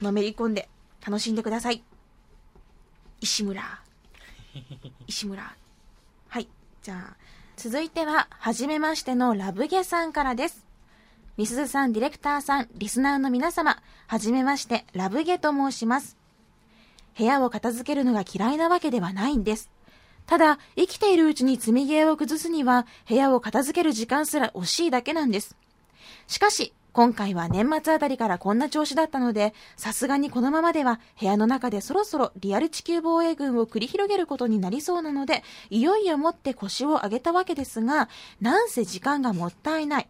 [0.01, 0.69] のめり込んで
[1.05, 1.83] 楽しんでください。
[3.21, 3.63] 石村。
[5.07, 5.55] 石村。
[6.29, 6.49] はい。
[6.83, 7.17] じゃあ、
[7.57, 10.65] 続いては、はじめましてのラブゲさんからです。
[11.37, 16.17] みすずさん、ディレクターさん、リスナーの皆様、はじめまして、ラブゲと申します。
[17.17, 19.71] 部屋を片付けるのが嫌いなわけではないんです。
[20.27, 25.57] ただ、生きているうちに積みゲーを崩すには、部屋を片付ける時間すら惜しいだけなんです。
[26.27, 40.09] しかし、今回は年末あたりからこんな調子だったので、さすがにこのままでは部屋の中でそろそろリアル地球防衛軍を繰り広げることになりそうなので、いよいよもって腰を上げたわけですが、なんせ時間がもったいない。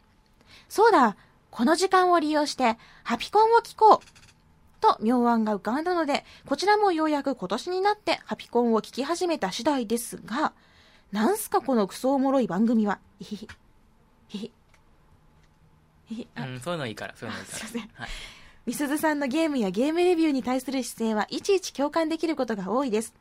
[0.68, 1.16] そうだ、
[1.52, 4.22] この時間を利用して、ハピコンを聞こう。
[4.80, 10.52] と妙案が浮かんだので、こちらもようやく今年になってハピコンを聞き始めた次第ですが、
[11.12, 12.98] なんすかこのクソおもろい番組は。
[13.20, 13.48] ひひ
[14.28, 14.38] ひ。
[14.38, 14.52] ひ
[16.34, 17.58] あうん、そういうのいいから、そういうのいいから。
[17.58, 18.08] すいませんはい。
[18.64, 23.12] みすずさんのゲームやゲームレビューに対する姿勢はいちいち共感できることが多いです。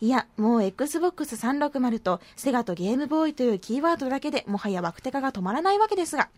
[0.00, 6.28] いや、もう Xbox 360とセガとゲームボーイというキーワードだけでもはやワクテカが止まらないわけですが。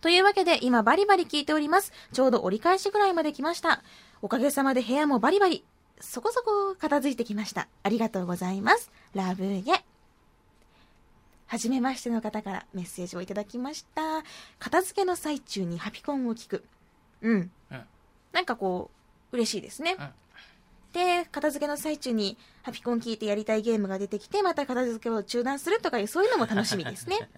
[0.00, 1.92] というわけで今バリバリ聞いております。
[2.12, 3.82] ちょうど折り返しぐらいまで来ました。
[4.22, 5.64] おかげさまで部屋もバリバリ、
[6.00, 7.68] そこそこ片付いてきました。
[7.82, 8.90] ありがとうございます。
[9.14, 9.84] ラブゲ。
[11.50, 14.22] はじめましての方からメッセージをいただきました。
[14.60, 16.64] 片付けの最中にハピコンを聞く。
[17.22, 17.50] うん。
[17.72, 17.80] うん
[18.32, 18.88] なんかこ
[19.32, 19.96] う、嬉しいですね。
[19.98, 20.08] うん
[20.92, 27.28] で、片付けの最中にハピコン聞いてやりたいゲームが出てきて、また片付けを中断するとかいう、そういうのも楽しみですね。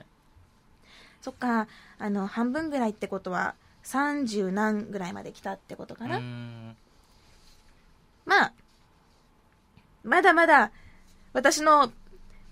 [1.23, 1.67] そっか、
[1.99, 6.21] あの、半分ぐらいってことは、30何ぐらいまで来たってことかな。
[8.27, 8.53] まあ、
[10.05, 10.71] まだまだ、
[11.33, 11.93] 私の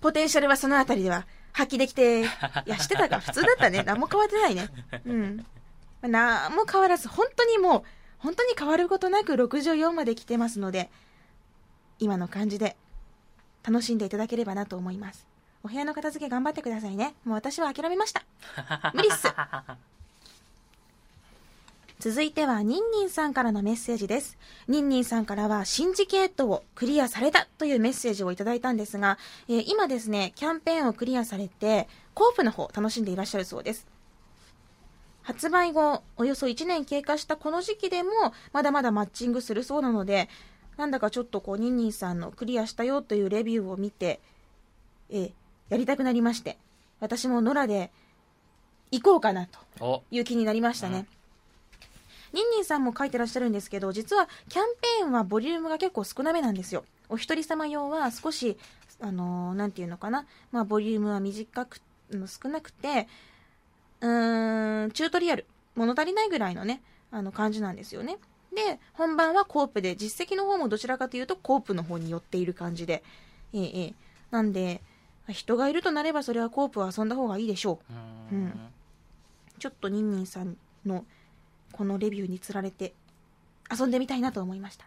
[0.01, 2.25] ポテンシャルはそのあたりでは発揮できて、い
[2.67, 3.83] や、してたか、普通だったね。
[3.87, 4.69] 何も変わってないね。
[5.05, 5.47] うん。
[6.03, 7.83] まあ何も変わらず、本当にもう、
[8.19, 10.91] 本当に変わることなく64まで来てますので、
[11.99, 12.77] 今の感じで
[13.63, 15.27] 楽しんでいただければなと思います。
[15.63, 17.15] お部屋の片付け頑張ってくださいね。
[17.25, 18.25] もう私は諦めました。
[18.95, 19.29] 無理っす。
[22.01, 24.39] 続いては、ニンニンさんからのメッセージです。
[24.69, 33.87] ニンニンさんからは、シンジケートをクリアされたというメッセージをいただいたんですが、えー今ですね、キャンペーンをクリアされて、コープの方楽しんでいらっしゃるそうです。
[35.21, 38.11] 発売後、およそ1年経過したこの時期でも、
[38.55, 40.31] まだまだマッチングするそうなので、
[40.79, 44.21] なんだかちょっとこう、ニンニンさんのクリアしたよというレビューを見て、
[45.11, 45.33] えー
[45.69, 46.57] やりたくなりまして、
[46.99, 47.93] 私も野良で
[48.91, 49.47] 行こうかな
[49.79, 51.07] という気になりましたね。
[52.33, 54.65] ニンニンさんも書いてらっしゃるんですけど、実はキャン
[55.01, 56.85] ペーンはボリュームが結構少なめなんですよ。
[57.09, 58.57] お一人様用は少し、
[59.01, 63.09] あのーていうのかな、まあ、ボリュームは短く、うん少なくて、
[64.01, 68.19] うーん、チュートリアル、物足りないぐらいのね、あの感じなんですよね。
[68.55, 73.03] で、本番はコープで、実績の方もどちらかというとコープの方に寄っている感じで、
[73.53, 73.95] ええええ
[74.31, 74.81] なんで、
[75.29, 77.81] 人がいるとなればそれはコープは遊んだ方がいいでしょ
[78.33, 78.35] う。
[78.35, 78.53] うん
[79.59, 81.05] ちょっとニンニンさんの
[81.73, 82.95] このレビューにつられて
[83.71, 84.87] 遊んでみたいなと思いました。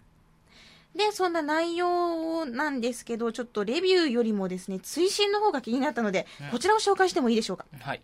[0.96, 7.66] で、そんな内容なんですけど、ちょっとレビューよりもですね、追伸の方が気になったのでうん、こちらを紹介してもいいでしょうか？
[7.80, 8.02] はい。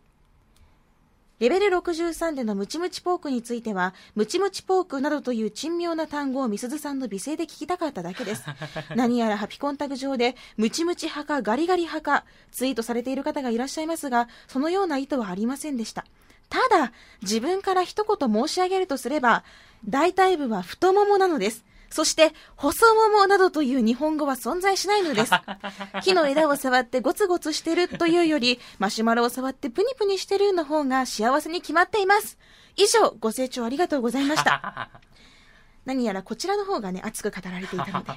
[1.40, 8.44] レベル63でのムチムチポークについては、ムチムチポークなどという珍妙な単語をみすずさんの美声で聞きたかっただけです。
[8.98, 16.06] 何やらハピコンタグ上で、ムチムチ派かガリガリ派か、ツイートされている方がいらっしゃいますが、そのような意図はありませんでした。
[16.50, 19.44] ただ、自分から一言申し上げるとすれば、
[19.88, 21.64] 大体部は太ももなのです。
[21.90, 25.32] そして、細ももなどという日本語は存在しないのです。
[26.04, 32.38] 木の枝を触ってゴツゴツしてるというより、マシュマロを触ってプニプニしてるの方が幸せに決まっています。
[32.76, 34.90] 以上、ご清聴ありがとうございました。
[35.86, 38.12] 何やらこちらの方がね、熱く語られていたので、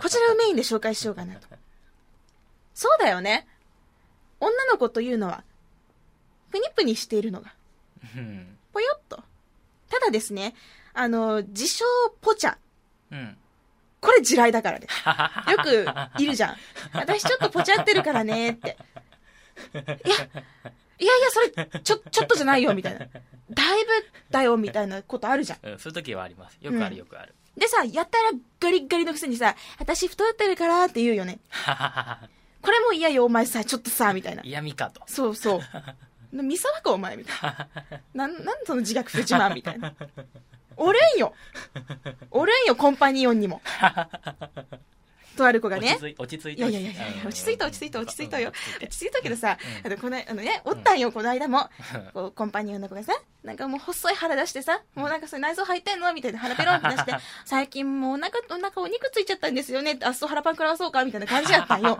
[0.00, 1.48] こちらをメインで紹介しようかなと。
[2.74, 3.48] そうだよね。
[4.38, 5.42] 女の子というのは、
[6.52, 7.52] プニプニしているのが、
[8.14, 8.56] うん。
[8.72, 9.16] ぽよっと。
[9.90, 10.54] ただですね、
[10.94, 11.84] あの、自称
[12.20, 12.56] ポチャ。
[13.10, 13.36] うん。
[14.00, 14.94] これ地雷だからです。
[15.50, 15.58] よ
[16.16, 16.56] くいるじゃん。
[16.92, 18.76] 私ちょっとポチャってるからねって。
[19.74, 22.98] いや、いやいや、それ、ちょ、ちょっとじゃないよ、みたいな。
[22.98, 23.06] だ
[23.78, 23.90] いぶ
[24.30, 25.58] だよ、みたいなことあるじゃん。
[25.62, 26.58] うん、そういう時はあります。
[26.60, 27.34] よくあうんるよくある。
[27.56, 31.38] でさ、やったらガリッガリのくせにさ、私太ってるからって言うよね。
[32.62, 34.42] これも嫌よ、お前さ、ちょっとさ、みたいな。
[34.44, 35.02] 嫌味かと。
[35.06, 35.60] そうそう。
[36.32, 37.68] 三沢か、お前、みたいな。
[38.14, 39.94] なん、なんでその自虐不自慢みたいな。
[40.76, 41.34] おるんよ。
[42.30, 43.60] おるんよ、コンパニオンにも。
[45.36, 46.02] とある子がね落ち。
[46.02, 48.52] 着い落ち着いやいやいやいや、落ち着いた落ち着いた落ち着いたよ。
[48.80, 51.70] 落ち着いたけどさ、うんあの、この、あのね、おったんよ、この間も。
[51.94, 57.14] う んこうコンパニオンの子がさ、なんかもう細い腹出してさ、もうなんかそれ内臓入ってんのみたいな腹ペロンって出して、
[57.44, 59.98] 最近もうお腹、お腹お肉ついちゃったんですよね。
[60.02, 61.96] あっそう腹パン食らわそうかみたいな感じやったんよ。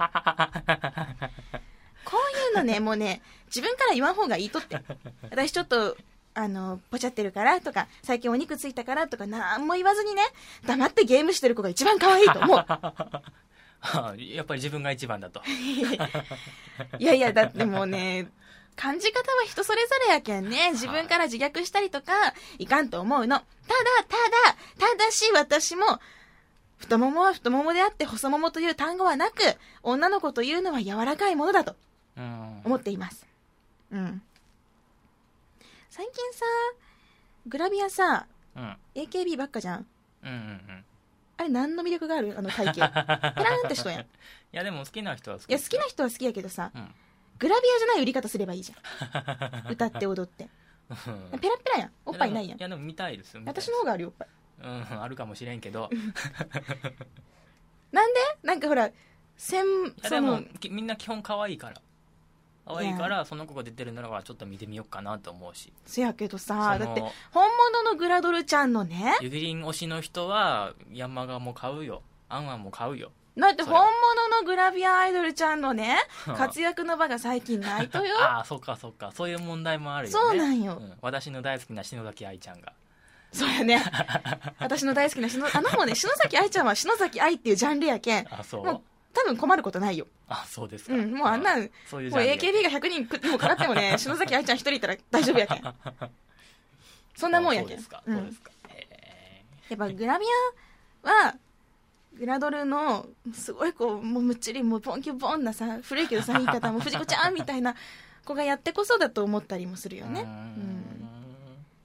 [2.05, 3.23] こういうのね、もうね、
[3.55, 4.81] 自分から言わん方がいいとって。
[5.31, 5.97] 私ちょっと、
[6.35, 10.23] あの、ぽちゃってるからとか、最近お肉ついたからとか、なんも言わずにね、
[10.65, 12.57] 黙ってゲームしてる子が一番可愛いと思う。
[14.19, 15.43] やっぱり自分が一番だと。
[16.99, 18.31] いやいや、だってもうね、
[18.77, 20.71] 感じ方は人それぞれやけんね。
[20.71, 22.13] 自分から自虐したりとか、
[22.59, 23.39] いかんと思うの。
[23.39, 23.45] ただ、
[24.09, 26.01] ただ、ただし私も、
[26.79, 29.35] 太ももは太ももであって細ももという単語はなく、
[29.83, 31.77] 女の子というのは柔らかいものだと
[32.17, 33.27] うん思っています。
[33.93, 34.23] うん。
[35.91, 36.45] 最近さ、
[37.47, 38.27] グラビアさ、
[38.57, 38.77] うん。
[38.95, 39.87] AKB ばっかじゃん。
[40.23, 40.39] うんうんう
[40.73, 40.85] ん。
[41.39, 42.35] あれ何の魅力がある？
[42.39, 42.89] あの体型。
[43.37, 44.01] ペラーンって人やん。
[44.01, 44.07] いい
[44.53, 45.51] や、でも好きな人は好き。
[45.51, 46.95] や、好きな人は好きやけどさ、うん。
[47.39, 49.71] グラビアじゃない売り方すればいいじゃん。
[49.73, 50.45] 歌って踊って。
[50.45, 50.51] うん
[51.41, 51.93] ペラッペラやん。
[52.05, 52.61] おっぱいないやんい。
[52.61, 53.39] や、でも見たいです。
[53.39, 54.29] 見たいです私の方があるよ、おっぱい。
[54.63, 55.91] うん、あるかもしれんけど。
[57.91, 58.21] なんで？
[58.43, 58.91] なんかほら、
[59.37, 61.81] 専、いやでそのも、きみんな基本可愛いから。
[62.67, 65.73] 可愛いから、その子が出てるならばちょっと見てみようかなと思うし。
[65.85, 72.03] せやけどさ、だって、本物のグラドルちゃんのね、ゆぎりん推しの人は、ヤンマガも買うよ。
[72.29, 73.13] アンアンも買うよ。
[73.37, 75.97] だって本物のグラビアアイドルちゃんのね、
[76.29, 78.17] うん活躍の場が最近ないとよ。
[78.21, 79.11] ああ、そっかそっか。
[79.13, 80.29] そういう問題もあるよね。
[80.31, 82.73] そうなんよん私の大好きな篠崎愛ちゃんが。
[83.33, 83.83] そうやね。
[84.61, 90.07] 私の大好きな篠、あのもね、篠崎愛ちゃんは篠崎愛っていうジャンルやけん、あ、そうもう多分困ることないよ。
[90.29, 90.95] あ、そうですか。
[90.95, 95.63] うん、もうあんなん、もうそういうジャンルや AKB が100人くにもかかってもね、篠崎愛ちゃん一人いたら大丈夫やけん。
[97.17, 97.69] そんなもんやけん。
[97.69, 98.03] そうですか。
[98.07, 98.51] うんそうですか。
[98.69, 100.27] へやっぱグラビ
[101.05, 101.35] アは、
[102.19, 107.75] グラドルの、すごいこう、もうむっちり、もうポンキュポンなさ、古いけどさ、言い方も藤子ちゃんみたいな
[108.25, 110.23] 子がやってこそだと思ったりもするーよね。
[110.25, 111.12] うん。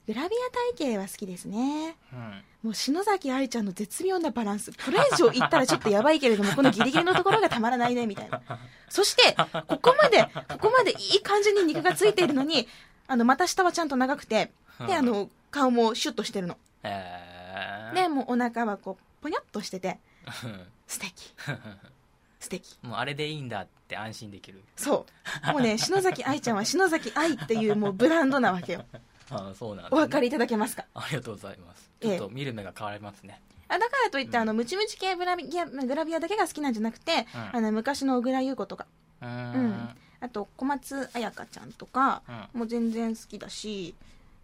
[0.08, 0.28] グラビ
[0.74, 1.94] ア体型は好きですね。
[2.12, 4.72] うんもう篠崎愛ちゃんの絶妙なバランス。
[4.72, 8.42] これ以上言ったらちょっとやばいけれども、このギリギリのところがたまらないね、みたいな。
[8.88, 9.36] そして、
[9.68, 12.66] ここまで、ここまでいい感じに肉がついているのに、
[13.06, 14.50] あの、股下はちゃんと長くて、
[14.88, 16.56] で、あの、顔もシュッとしてるの。
[16.82, 20.00] えーで、もうお腹はこう、ぽにょっとしてて、
[20.42, 21.32] う ん素敵。
[22.40, 22.76] 素敵。
[22.82, 24.64] もうあれでいいんだって安心できる。
[24.74, 25.06] そ
[25.46, 25.52] う。
[25.52, 28.84] もうね、篠崎愛ちゃんは篠崎愛っていうもうブランドなわけよ。
[29.30, 30.84] あそうなんです、お分かりいただけますか？
[30.94, 31.90] ありがとうございます。
[32.00, 33.40] ええちょっと見る目が変わりますね。
[33.68, 38.86] あだからといって、あの、ムチムチ系グラビアグラビアだけが好きなんじゃなくて、うんあの、昔の小倉優子とか、
[39.20, 39.96] うんん。
[40.20, 43.94] あと、小松彩香ちゃんとか、うんもう全然好きだし、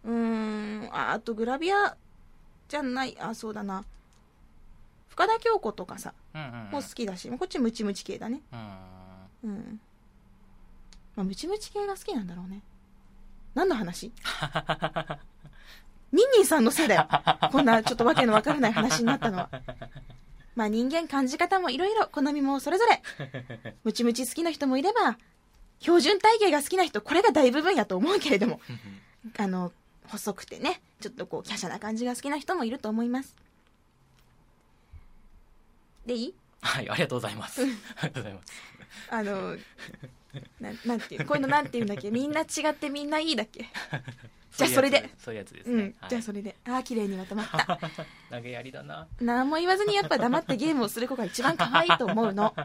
[0.03, 1.97] うーん、ああとグラビア
[2.67, 3.83] じゃない、あ、そうだな。
[5.09, 6.71] 深田恭子とかさ、うんうんうん。
[6.71, 8.41] もう好きだし、こっちムチムチ系だね。
[9.43, 9.49] うん。
[9.49, 9.79] うん。
[11.15, 12.61] まあ、ムチムチ系が好きなんだろうね。
[13.55, 14.11] 何の話？
[16.11, 17.07] ミンニーさんのせいだよ。
[17.51, 19.49] こんなちょっとわけのわからない話になったのは。
[20.55, 23.01] まあ人間感じ方もいろいろ、好みもそれぞれ。
[23.83, 25.17] ムチムチ好きな人もいれば、
[25.79, 28.61] 標準体型が好きな人、これが大部分やと思うけれども、
[29.37, 29.73] あの、
[30.07, 33.35] 細くてね、ちょっとこう、華奢な感じが好きな人もいると思います。
[36.05, 36.33] でいい？
[36.61, 37.61] はい、ありがとうございます。
[37.61, 37.71] あり
[38.03, 38.53] がとうございます。
[39.09, 39.57] あの、
[40.59, 42.11] ななんていう、こういうのなんて言うんだっけ？
[42.11, 43.65] みんな違ってみんないいだっけ？
[44.57, 45.83] じゃあそれでそういうやつですね。
[45.83, 46.55] うん、じゃあそれで。
[46.65, 47.79] ああ、綺麗にまとまった。
[48.31, 49.07] 投げやりだな。
[49.19, 52.55] 何も言わずにやっぱ黙ってゲームをする子が一番可愛いと思うの。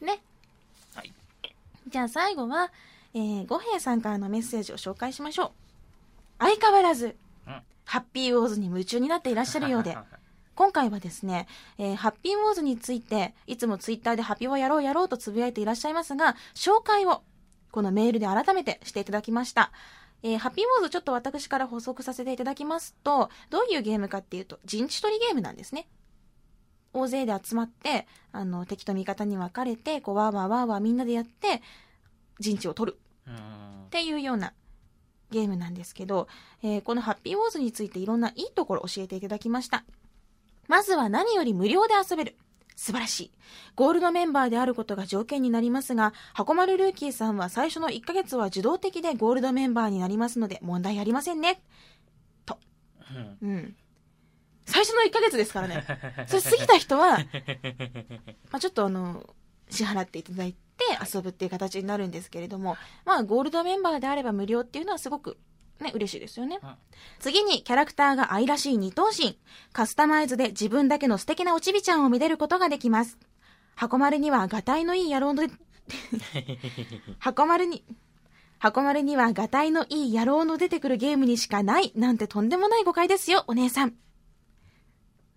[0.00, 0.20] ね。
[0.94, 1.12] はい。
[1.86, 2.72] じゃあ最後は、
[3.14, 5.52] えー、五平さんからのメッセージを紹介しましょう。
[6.40, 9.96] 相変わらず、うんハッピーウォーズに夢中になっていらっしゃるようで、
[10.58, 11.46] 今回はですね、
[11.78, 17.22] えーハッピーウォーズについて、いつもツイッターでハピはやろうやろうとつぶやいていらっしゃいますが、紹介を、
[17.70, 19.70] このメールで改めてしていただきました。
[20.24, 25.86] えーハッピーウォーズちょっと私から補足させていただきますと、どういうゲームかっていうと、陣地取りゲームなんですね。
[26.92, 31.62] 大勢で集まって、あの、敵と味方に分かれて、こう、わーわーわーわーみんなでやって、
[32.40, 33.34] 陣地を取るうん
[33.84, 34.54] っていうような
[35.30, 36.26] ゲームなんですけど、
[36.64, 39.84] えーこのハッピーウォーズについていろんないいところ教えていただきました。
[40.68, 42.36] まずは何より無料で遊べる。
[42.76, 43.30] 素晴らしい。
[43.74, 51.60] ゴールドメンバーであることが条件になりますが、箱丸ルーキーさんは最初の1ヶ月は自動的でゴールドメンバーになりますので問題ありませんね。
[53.42, 53.76] うんうん。
[54.66, 55.84] 最初の1ヶ月ですからね。
[56.28, 57.24] それ過ぎた人は、ま
[58.52, 59.24] あちょっとあの、
[59.70, 60.58] 支払っていただいて
[61.14, 65.38] 遊ぶっていう形になるんですけれども、まあゴールドメンバーであれば無料っていうのはすごく
[65.80, 66.58] ね、嬉しいですよね。
[66.62, 66.74] うん
[67.20, 69.38] 次に、キャラクターが愛らしい二頭身。
[69.72, 73.18] カスタマイズで自分だけの素敵なおちびちゃんをめでることができます。
[73.74, 75.48] 箱丸には、がたいのいい野郎の、
[77.18, 77.84] 箱丸に、
[78.58, 83.94] 箱丸には、がたいのいい野郎の出てくるゲームにしかない、なんてとんでもない誤解ですよ、お姉さん。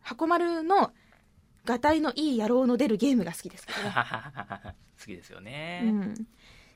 [0.02, 0.92] 箱丸の、
[1.66, 3.94] がたいのいい野郎の出るゲームが好きですけどね。
[5.00, 5.82] 好きですよね。
[5.86, 6.28] うん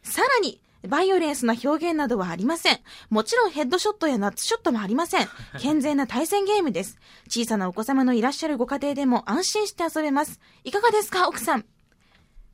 [0.06, 2.80] さらに、バイオレンスな表現などはありません。
[3.10, 5.28] もちろんヘッドショットやナッツショットもありません。
[5.60, 6.98] 健全な対戦ゲームです。
[7.30, 10.40] 小さなお子様のいらっしゃるご家庭でも安心して遊べます。
[10.64, 11.66] いかがですか、奥さん。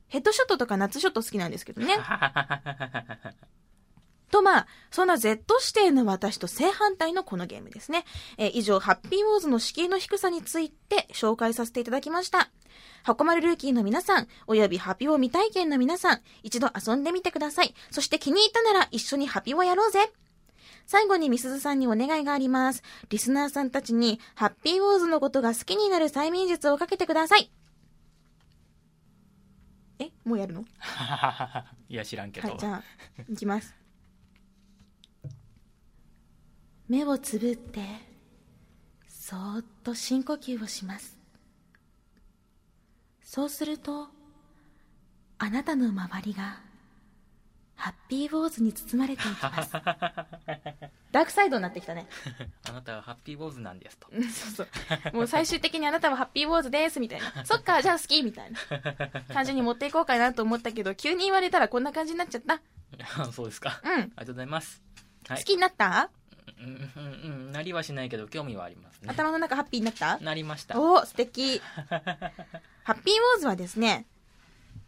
[0.08, 1.98] ヘッドショットとかナッツショット好きなんですけどね。
[4.32, 8.06] とまあ、そんな Z 指定の私と正反対のこのゲームですね。
[8.38, 12.50] えー以上、ハッピーウォーズの敷居の低さについて紹介させていただきました。
[13.04, 17.74] 箱丸ルーキーの皆さん、およびハピオ未体験の皆さん、一度遊んでみてください。
[17.92, 20.12] そして気に入ったなら一緒にハピオやろうぜ。
[20.88, 22.84] 最後にみすずさんにお願いがあります。
[23.10, 27.52] リスナーさんたちに、ハッピーウォーズのことが好きになる催眠術をかけてください。
[30.00, 30.66] えもうやるの？
[31.90, 32.50] いや、知らんけど。
[32.50, 32.84] はい、じゃあ、
[33.30, 33.74] いきます。
[36.92, 37.80] 目をつぶって、
[39.08, 41.18] そーっと深呼吸をします。
[43.22, 44.10] そうすると、
[45.38, 46.60] あなたの周りが、
[47.76, 49.72] ハッピーウォーズに包まれていきます。
[51.14, 52.08] ダークサイドになってきたね。
[52.68, 54.10] あなたはハッピーウォーズなんですと。
[54.12, 55.16] うんそうそう。
[55.16, 57.32] もう最終的にあなたはハッピーウォーズです、みたいな。
[57.48, 58.60] そっか、じゃあ好き、みたいな
[59.34, 62.62] 感じに持っていこうかなと思ったけど、急に言われたらこんな感じになっちゃった。
[63.32, 63.80] そうですか。
[63.86, 63.92] うん。
[63.92, 64.82] ありがとうございます。
[65.30, 65.38] はい。
[65.40, 66.12] 好きになった？
[66.62, 69.08] うん、うん、うん、なりはしないけど、興味はありますね。
[69.08, 70.80] 頭の中ハッピーになったなりました。
[70.80, 71.60] お素敵
[72.84, 74.06] ハッピーウォーズはですね、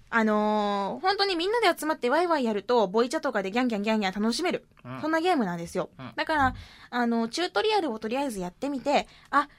[0.10, 4.68] あのー本当にみんなで集まってワイワイやると、ボイチャとかでギャンギャンギャンギャン楽しめる。
[4.86, 5.90] うんそんなゲームなんですよ。
[5.98, 6.56] うんだから、
[6.92, 9.50] あの、チュートリアルをとりあえずやってみて、あ、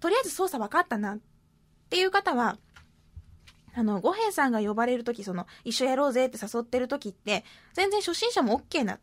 [0.00, 1.18] とりあえず操作分かったなっ
[1.88, 2.58] ていう方は、
[3.74, 8.98] あの、五平さんが呼ばれるとき、その、一緒やろうぜって誘ってるときって、全然初心者も OK な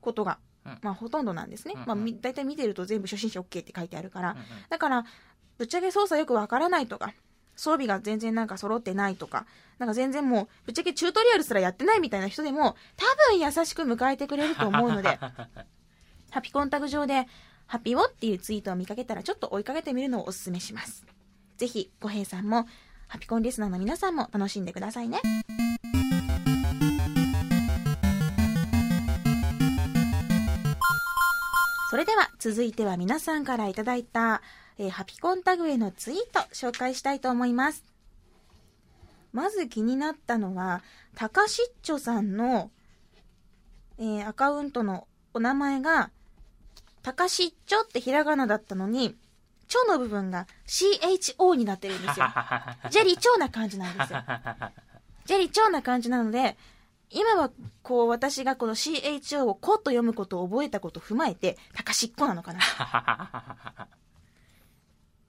[0.00, 0.38] ことが、
[0.82, 1.74] まあほとんどなんですね。
[1.86, 4.36] まあみ大体見てると全部初心者 OK って書いてあるから、
[4.68, 5.04] だから、
[5.58, 7.12] ぶっちゃけ操作よくわからないとか、
[7.56, 9.46] 装備が全然なんか揃ってないとか、
[9.78, 15.18] なんか全然もう、ぶっちゃけチュートリアルすらやってないみたいな人でも、多分優しく迎えてくれると思うので、
[16.30, 17.26] ハピコンタグ上で、
[17.66, 21.04] ハピオっていうツイートを見かけたら、ちょっと追いかけてみるのをお勧めします。
[21.56, 22.66] ぜひ、ご平さんも、
[23.08, 25.20] ハピコンリスナーの皆さんも楽しんでくださいね。
[31.90, 34.42] それでは続いては皆さんからいただいた、
[34.78, 37.82] えーハピコンタグへのツイート紹介したいと思います。
[39.32, 40.82] まず気になったのは、
[41.14, 42.70] たかしっちょさんの、
[43.98, 46.10] えーアカウントのお名前が、
[47.02, 49.16] たかしっちょってひらがなだったのに、
[49.66, 52.26] ちょの部分が CHO になってるんですよ。
[52.90, 54.22] ジェリー超な感じなんですよ。
[55.24, 56.58] ジェリー超な感じなので、
[57.10, 57.50] 今は
[57.82, 62.60] こう私がこの CHO をコと読むことを覚えたことを踏まえて、たかしっこなのかな。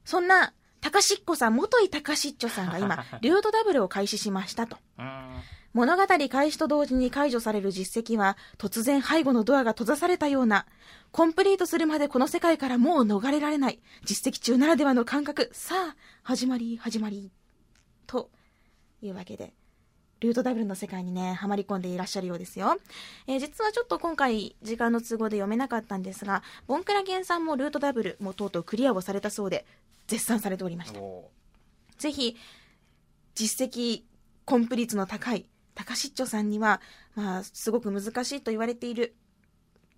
[0.06, 4.78] そんな、たかしっこさん、元井たかしっちょさんが今、リュートダブルを開始しましたと。
[4.98, 5.42] うん
[5.74, 10.66] 物語開始と同時に解除される実績は、突然背後のドアが閉ざされたような、
[11.12, 17.32] コンプリートするまでこの世界からもう逃れられない、実績中ならではの感覚、さあ、始まり、始まり、
[18.08, 18.32] と
[19.02, 19.54] いうわけで、
[20.20, 22.78] ルートダブルの世界にね、はまり込んでいらっしゃるようですよ。
[23.28, 29.66] えー実はちょっと今回、時間の都合で読めなかったんですが、ボンクラゲンさんもルートダブルもとうとうクリアをされたそうで、
[30.08, 31.00] 絶賛されておりました。
[31.00, 31.30] お
[31.98, 32.36] ぜひ、
[33.36, 34.04] 実績、
[34.46, 35.46] コンプリートの高い、
[35.76, 36.82] 高しっちょさんには、
[37.16, 39.16] まあ、すごく難しいと言われている、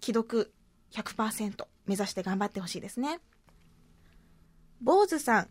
[0.02, 0.54] 既読
[0.92, 3.20] 100%目指して頑張ってほしいですね。
[4.82, 5.50] 坊主さん、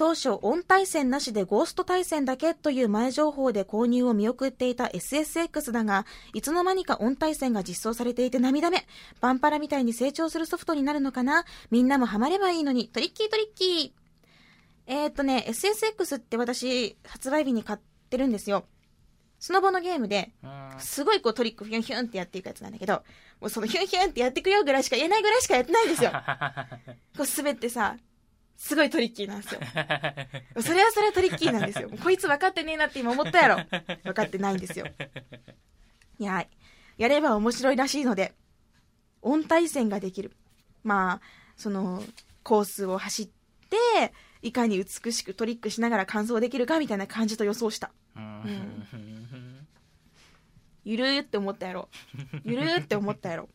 [0.00, 8.86] 当初、オン対戦なしでゴースト対戦だけという前情報で購入を見送っていた SSX だが、いつの間にかオン対戦が実装されていて涙目。
[9.20, 12.88] バンパラみたいに成長するソフトになるのかなみんなもハマればいいのに。
[12.88, 13.92] トリッキートリッキー。
[14.86, 17.78] えーっとね、SSX って私、発売日に買っ
[18.08, 18.64] てるんですよ。
[19.38, 23.02] スノボのゲームで、うんすごいこうトリックヒュンヒュンってやっていくやつなんだけど、
[23.38, 26.10] もうそのヒュンヒュンってやっていくよぐらいしか言えないぐらいしかやってないんですよ。
[27.18, 27.98] こう滑ってさ、
[28.60, 29.60] すごいトリッキーなんですよ。
[30.62, 31.88] それはそれはトリッキーなんですよ。
[31.88, 33.56] こいつ分かってねえなって今思ったやろ。
[34.04, 34.86] 分かってないんですよ。
[36.18, 36.46] いや、
[36.98, 38.34] やれば面白いらしいので、
[39.22, 40.36] 温対戦ができる。
[40.84, 41.20] まあ、
[41.56, 42.04] その、
[42.42, 43.28] コースを走っ
[43.70, 49.66] ていかに美しくトリックしながら完走できるかみたいな感じと予想したうん
[50.84, 51.88] ゆるーって思ったやろ
[52.44, 53.48] ゆるーって思ったやろ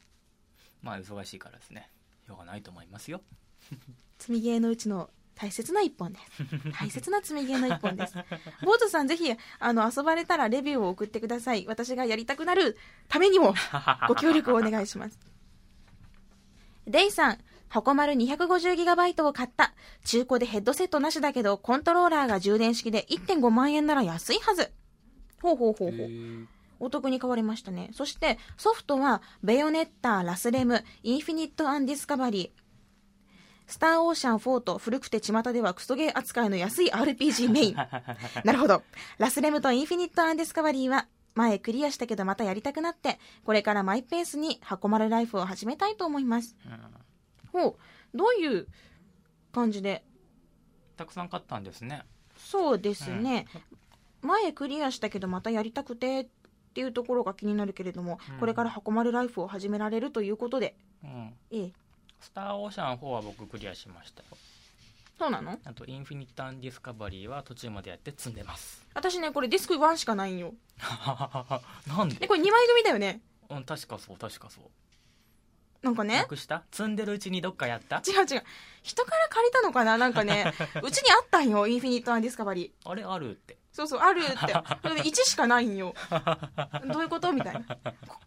[0.82, 1.90] まあ忙しいからですね
[2.26, 3.22] しょうがないと思いますよ
[4.22, 6.44] 積みゲーのうちの大切な一本です。
[6.78, 8.14] 大切な積みゲーの一本です。
[8.64, 9.24] ボートさんぜひ
[9.58, 11.66] あの遊ばれたらレビューを送ってください。
[11.66, 13.52] 私がやりたくなるためにも
[14.06, 15.18] ご協力をお願いします。
[16.86, 19.74] デイさん箱丸 250GB を買った。
[20.04, 24.70] 中古でヘッドセットなしだけどコントローラーが充電式で1.5万円なら安いはず。
[25.40, 26.48] ほうほうほうほう。
[26.78, 27.90] お得に買われましたね。
[27.92, 32.61] そして、ソフトは、ベヨネッタ、ラスレム、インフィニット・アン・ディスカバリー、
[33.72, 37.74] スター・オーシャン4と古くて巷ではクソゲー扱いの安い RPG メイン。
[38.44, 38.82] なるほど。
[39.16, 46.54] ラスレムとインフィニット・アン・ディスカバリーは、前クリアしたけどまたやりたくなって、これからマイペースに箱丸ライフを始めたいと思います。
[47.50, 47.76] ほう、
[48.14, 48.68] どういう
[49.52, 50.04] 感じで？
[50.98, 52.02] たくさん買ったんですね。
[52.36, 53.46] そうですね、
[54.20, 56.28] 前クリアしたけどまたやりたくてっ
[56.74, 58.38] ていうところが気になるけれども、うん。
[58.38, 60.76] これから箱丸ライフを始められるということで。
[61.02, 61.34] うん。
[61.50, 61.72] ええ
[62.22, 64.28] スターオーシャン4は僕クリアしましたよ。
[65.18, 65.58] そうなの？
[65.64, 68.84] あとインフィニット・アン・ディスカバリーは途中までやって積んでます。
[68.94, 70.54] 私ねこれディスク1しかないんよ。
[71.86, 72.16] なんで？
[72.16, 73.20] でこれ2枚組だよね？
[73.50, 74.64] うん確かそう確かそう。
[75.82, 76.18] なんかね？
[76.18, 76.62] なくした？
[76.72, 77.96] 積んでるうちにどっかやった？
[77.98, 78.42] 違う違う。
[78.82, 79.98] 人から借りたのかな？
[79.98, 80.52] なんかね。
[80.82, 82.90] うちにあったんよインフィニット・アン・ディスカバリー。
[82.90, 84.36] あれあるってそうそうあるって。
[84.82, 85.94] それで1しかないんよ。
[86.92, 87.32] どういうこと？
[87.32, 87.62] みたいな。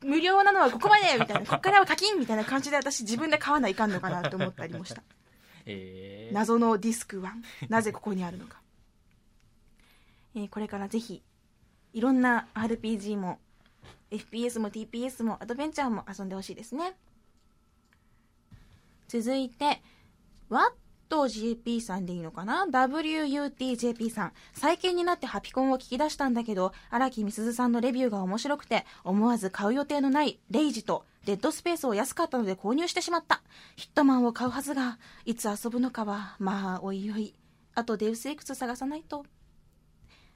[0.01, 1.45] 無料なのはここまでみたいな。
[1.45, 5.03] こっからは課金みたいな感じで私自分で買わないかんのかなって思ったりもした。
[5.65, 6.29] え。
[6.31, 7.29] ー、謎のディスク1
[7.69, 8.59] なぜここにあるのか、
[10.35, 11.21] えーこれからぜひ
[11.93, 13.39] いろんな RPG も
[14.11, 16.93] FPS も TPS もアドベンチャーも遊んでほしいですね。
[19.07, 19.81] 続いて
[21.09, 24.33] WattGP さんでいいのかな ?WUTJP さん。
[24.53, 33.41] 最近になってハピコンを聞き出したんだけど、荒木みすずさんのレビューが面白くて、思わず買う予定のないレイジとデッドスペースを安かったので購入してしまった。
[33.75, 37.33] ヒットマンを買うはずが、いつ遊ぶのかは、まあ、おいおい。
[37.73, 39.25] あとデウスエクス探さないと。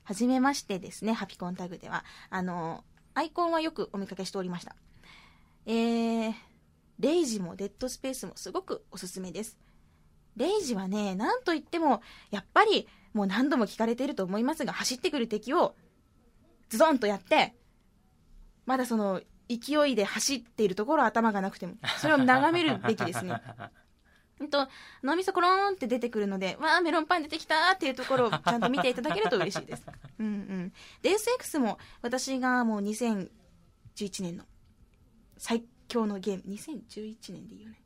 [0.03, 2.03] はじめましてですね、ハピコンタグでは。
[2.29, 4.75] あの、アイコンはよくお見かけしておりました。
[5.65, 6.33] えー、
[6.99, 9.57] レイジもデッドスペースもすごくおすすめです。
[10.39, 15.75] レイジはね、なんといっても、やっぱり、もう何度も聞かれていると思いますが、走ってくる敵を、
[16.69, 17.53] ズドンとやって、
[18.65, 23.33] まだその、勢いで走っているところは頭がなくても、それを眺めるべきですね。
[24.39, 24.69] ほんと、
[25.03, 29.83] 脳みそコローンって出てくるので、わあ、メロンパン出てきたーっていうところをちゃんと見ていただけると嬉しいです。
[30.19, 30.73] うんうん。
[31.01, 33.29] デウス X も、私がもう2011
[34.21, 34.45] 年の
[35.37, 37.81] 最強のゲーム、2011年でいいよね。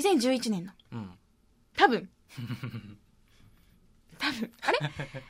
[0.00, 1.10] 2011年の、うん
[1.76, 2.08] 多分。
[4.18, 4.50] 多分。
[4.62, 4.78] あれ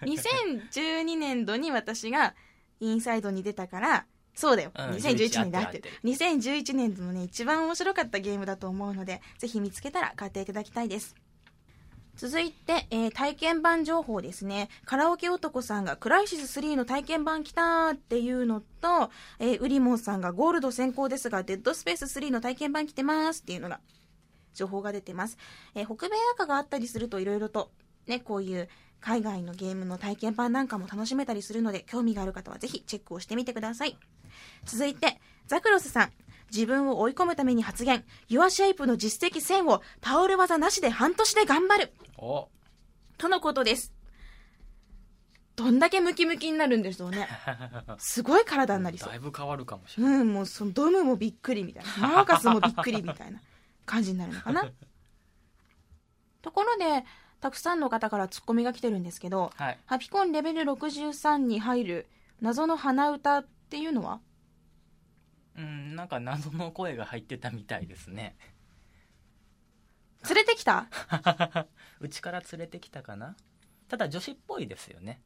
[0.02, 2.34] ?2012 年度に私が
[2.80, 4.70] インサイドに出たから、そうだよ。
[4.74, 6.10] うん2011年で合ってる合ってる。
[6.12, 11.16] 2011年度のね、一番面白かったゲームだと思うので、ぜひ見つけたら買っていただきたいです。
[12.16, 14.68] 続いて、えー体験版情報ですね。
[14.84, 23.80] カラオケ男さんがクライシス3の体験版来たっていうのと、えーウリモンさんがゴールド先行ですが、デッドスペース3の体験版来てますっていうのが、
[24.56, 25.38] 情報が出てます。
[25.74, 27.70] えー北米赤があったりするといろいろと、
[28.06, 28.68] ね、こういう
[29.00, 33.96] 海外のゲームの体験版なんかも楽しめたりするので、興味がある方はぜひチェックをしてみてください。
[34.64, 36.12] 続いて、ザクロスさん。
[36.52, 38.04] 自分を追い込むために発言。
[38.28, 41.92] Your Shape の実績1000をタオル技なしで半年で頑張る。
[42.18, 42.48] お
[43.18, 43.92] とのことです。
[45.56, 47.28] どんだけムキムキになるんでしょうね。
[47.98, 49.14] すごい体になりそうだ。
[49.16, 52.08] いぶ変わるかもしれない、うん、もうそのドムもびっくりみたいな。
[52.08, 53.40] マーカスもびっくりみたいな
[53.86, 54.70] 感じになるのかな。
[56.42, 57.04] ところで、
[57.40, 59.78] たくさんの方からツッコミが来てるんですけど、はい。
[59.86, 62.06] ハピコンレベル63に入る
[62.40, 64.20] 謎の鼻歌っていうのは？
[65.56, 68.36] うんなんか謎の声が入ってたみたいですね。
[70.28, 70.86] 連れてきた？
[72.00, 73.36] うちから連れてきたかな？
[73.88, 75.22] ただ女子っぽいですよね。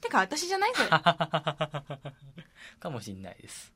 [0.00, 0.88] てか私じゃないそれ。
[2.80, 3.72] かもしんないです。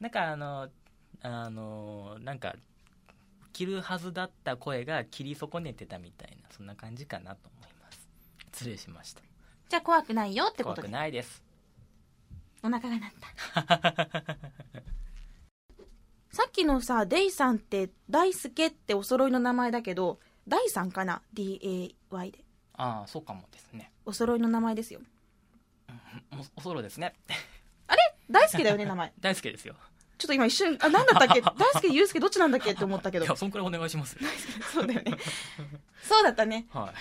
[0.00, 0.68] なんかあの
[1.22, 2.56] あのなんか
[3.54, 8.06] 切るはずだった声が切り損ねてたみたいなそんな感じかなと思います
[8.52, 9.22] 失礼しました
[9.70, 10.88] じゃあ怖くないよってこ怖く。
[10.88, 11.42] ないです
[12.62, 13.10] お腹が鳴っ
[13.54, 14.34] た。
[16.32, 22.38] さっきのさ、デイさんって大輔ってお揃いの名前だけど、大さんかな ?D-A-Y で。
[22.72, 25.00] ああそうかもですねお揃いの名前ですよ。
[26.32, 27.14] おおそろですね
[28.30, 29.12] 大好きだよね、名前。
[29.20, 29.76] 大好きですよ
[30.18, 31.40] ちょっと今一瞬、あ、なんだったっけ？
[31.42, 33.36] 大輔、祐介どっちなんだっけって思ったけどいや、。
[33.36, 34.20] そんくらいお願いしますよ。
[34.72, 35.16] そうだよね。
[36.02, 36.66] そうだったね。
[36.72, 36.94] はい。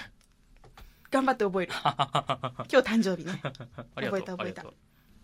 [1.12, 1.74] 頑張って覚える。
[1.84, 2.02] 今
[2.66, 3.40] 日誕生日ね。
[3.96, 4.66] 覚えた覚えた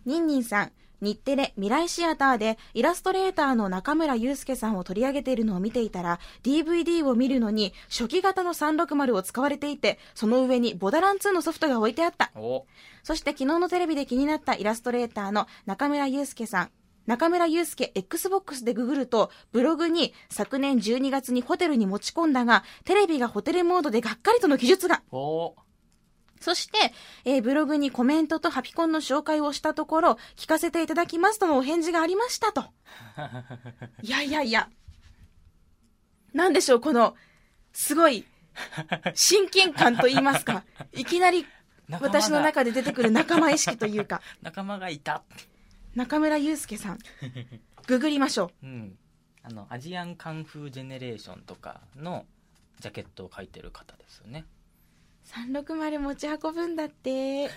[0.06, 0.72] ニンニンさん、
[1.02, 12.66] 日テレ未来シアターでイラストレーターの中村祐介さんを取り上げているのを見ていたら DVD を見るのに初期型の360を使われていてその上にボダラン2のソフトが置いてあったお
[13.04, 16.72] そして昨日のテレビで気になったイラストレーターの中村祐介さん
[17.06, 25.56] 中村祐介 XBOX でググるとブログに昨年12月にホテルに持ち込んだがテレビがホテルモードでがっかりとの記述がお
[26.40, 26.94] そして、
[27.26, 32.64] えーブログにコメントとハピコンの紹介をしたところ、聞かせていただきますとのお返事がありましたと。
[34.02, 34.70] いやいやいや。
[36.34, 37.16] なんでしょう、この、
[37.74, 38.26] すごい、
[39.14, 41.46] 親近感と言いますか、 いきなり
[41.90, 45.24] 私の中で出てくる仲間意識というか、 仲間がいた。
[45.96, 47.00] 中村祐介さん、
[47.88, 48.98] ググりましょ うん。
[49.44, 52.26] あの、アジアンカンフージェネレーションとかの
[52.80, 54.46] ジャケットを描いてる方ですよね。
[55.26, 55.30] う。
[55.52, 57.50] 360持ち運ぶんだって。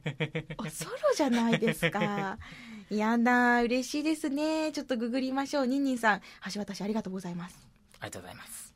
[0.58, 2.38] おソロじゃないですか。
[2.90, 4.72] やだ、嬉しいですね。
[4.72, 5.66] ちょっとググりましょう。
[5.66, 6.22] ニンニンさん、
[6.52, 7.56] 橋渡しありがとうございます。
[8.00, 8.74] ありがとうございます。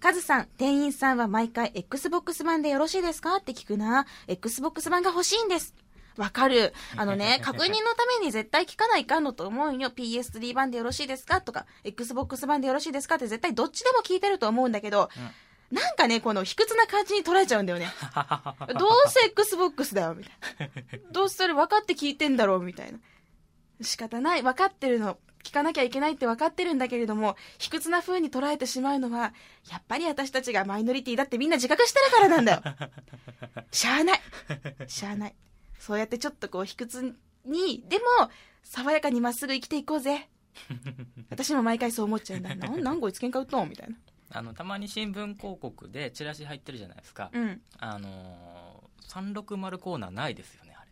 [0.00, 3.36] カズさん、店員さんは毎回 Xbox 版でよろしいですか？
[3.36, 4.06] って聞くな。
[4.28, 5.74] Xbox 版が欲しいんです。
[6.16, 6.74] わかる。
[6.96, 9.90] あのね、確認のために絶対聞かないかんのと思うよ。
[9.90, 11.40] PS3 版でよろしいですか？
[11.40, 13.16] とか、Xbox 版でよろしいですか？
[13.16, 15.08] って絶対どっちでも聞いてると思うんだけど、
[15.70, 17.88] なんかね、この卑屈な感じに捉えちゃうんだよね。
[18.78, 20.30] どうせ Xbox だよ、みた
[20.64, 20.98] いな。
[21.12, 22.98] どうせそれ分かって聞いてんだろう、みたいな。
[23.80, 24.42] 仕方ない。
[24.42, 25.16] 分かってるの。
[25.42, 29.32] 聞かなきゃいけないって分かってるんだけれども、卑屈な風に捉えてしまうのは、
[29.70, 32.62] やっぱり私たちがマイノリティだってみんな自覚してるからなんだよ。
[33.72, 34.20] しゃあない。
[34.86, 35.34] しゃあない。
[35.80, 37.16] そうやってちょっとこう卑屈
[37.46, 38.04] に、でも、
[38.62, 40.28] 爽やかにまっすぐ生きていこうぜ。
[41.30, 42.54] 私も毎回そう思っちゃうんだ。
[42.54, 43.68] なん 何個いつ喧嘩売っとん？
[43.70, 43.96] みたいな。
[44.32, 47.30] あの、たまに新聞広告でチラシ入ってるじゃないですか。
[47.32, 47.62] うん。
[47.78, 50.90] あのー、360コーナーないですよね、あれ。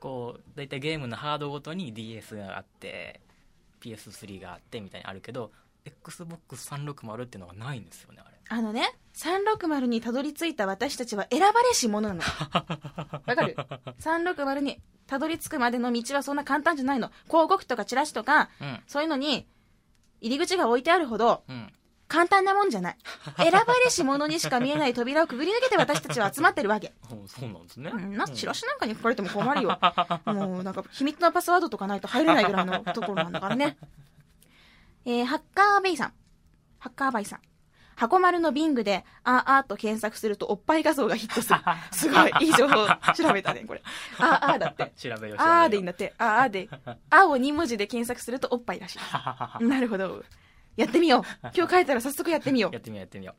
[0.00, 3.20] こう、だいたいゲームのハードごとに DS があって、
[3.80, 5.52] PS3 があってみたいにあるけど、
[5.84, 8.35] Xbox360 っていうのがないんですよね、あれ。
[8.48, 12.22] あのね、360にたどり着いた私たちは選ばれし者なの。
[13.26, 13.56] わかる
[14.00, 17.10] ?360 にたどり着くまでの道はそんな簡単じゃないの。
[17.26, 18.80] 広告とかチラシとか、うん。
[18.86, 19.46] そういうのに、
[20.20, 21.72] 入り口が置いてあるほど、うん。
[22.08, 22.96] 簡単なもんじゃない。
[23.36, 26.92] 選ばれし者にしか見えない扉をくぐり抜けて私たちは集まってるわけ。
[27.10, 27.90] お そうなんですね。
[27.92, 29.78] うん、な、チラシなんかに書かれても困るよ。
[30.26, 33.76] もうなんか秘密のパスワードとかないと入れないぐらいのところなんだからね。
[35.04, 36.12] えー、ハッカーベイさん。
[36.78, 37.40] ハッカーバイさん。
[37.96, 41.58] 箱丸のビングで、あーあーと検索するとおっぱい画像がヒットする。
[41.90, 43.82] すごい、いい情報調べたね、これ。
[44.18, 44.92] あーあーだって。
[44.96, 45.36] 調べよ。
[45.38, 46.14] あーでいいんだって。
[46.18, 46.68] あーあーで。
[47.10, 48.98] あーを2文字で検索するとおっぱいらしい。
[49.64, 50.22] なるほど。
[50.76, 51.22] やってみよう。
[51.56, 52.78] 今日帰ったら早速やってみようや。
[52.78, 53.34] ってみよう、やってみよ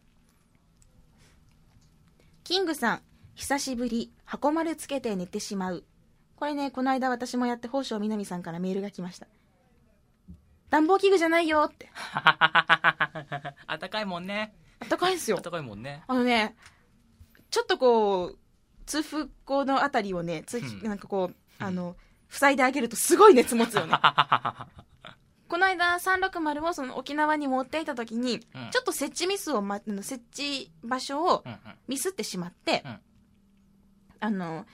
[2.43, 3.01] キングさん、
[3.35, 5.83] 久しぶり、箱丸つけて寝てしまう。
[6.35, 9.27] これね、この間私もやって、宝生みなみさんからメールが来ました。
[10.69, 11.85] 暖房器具じゃないよって。
[11.85, 11.89] う。
[12.13, 14.53] あったかいもんね。
[14.79, 15.43] あったかいんすよあっ。
[15.43, 16.03] たかいもんね。
[16.07, 16.55] あのね、
[17.49, 18.37] ちょっとこう、
[18.85, 21.95] 通風口のあたりをね、つうんなんかこう、あの、
[22.29, 23.93] 塞いであげるとすごい熱持つよね。
[25.47, 31.59] この間360をその沖縄に持っていた時に、うんちょっと設置ミスを、ま、設置場所をうんうん。
[31.87, 32.99] ミスってしまって、うん
[34.19, 34.65] あの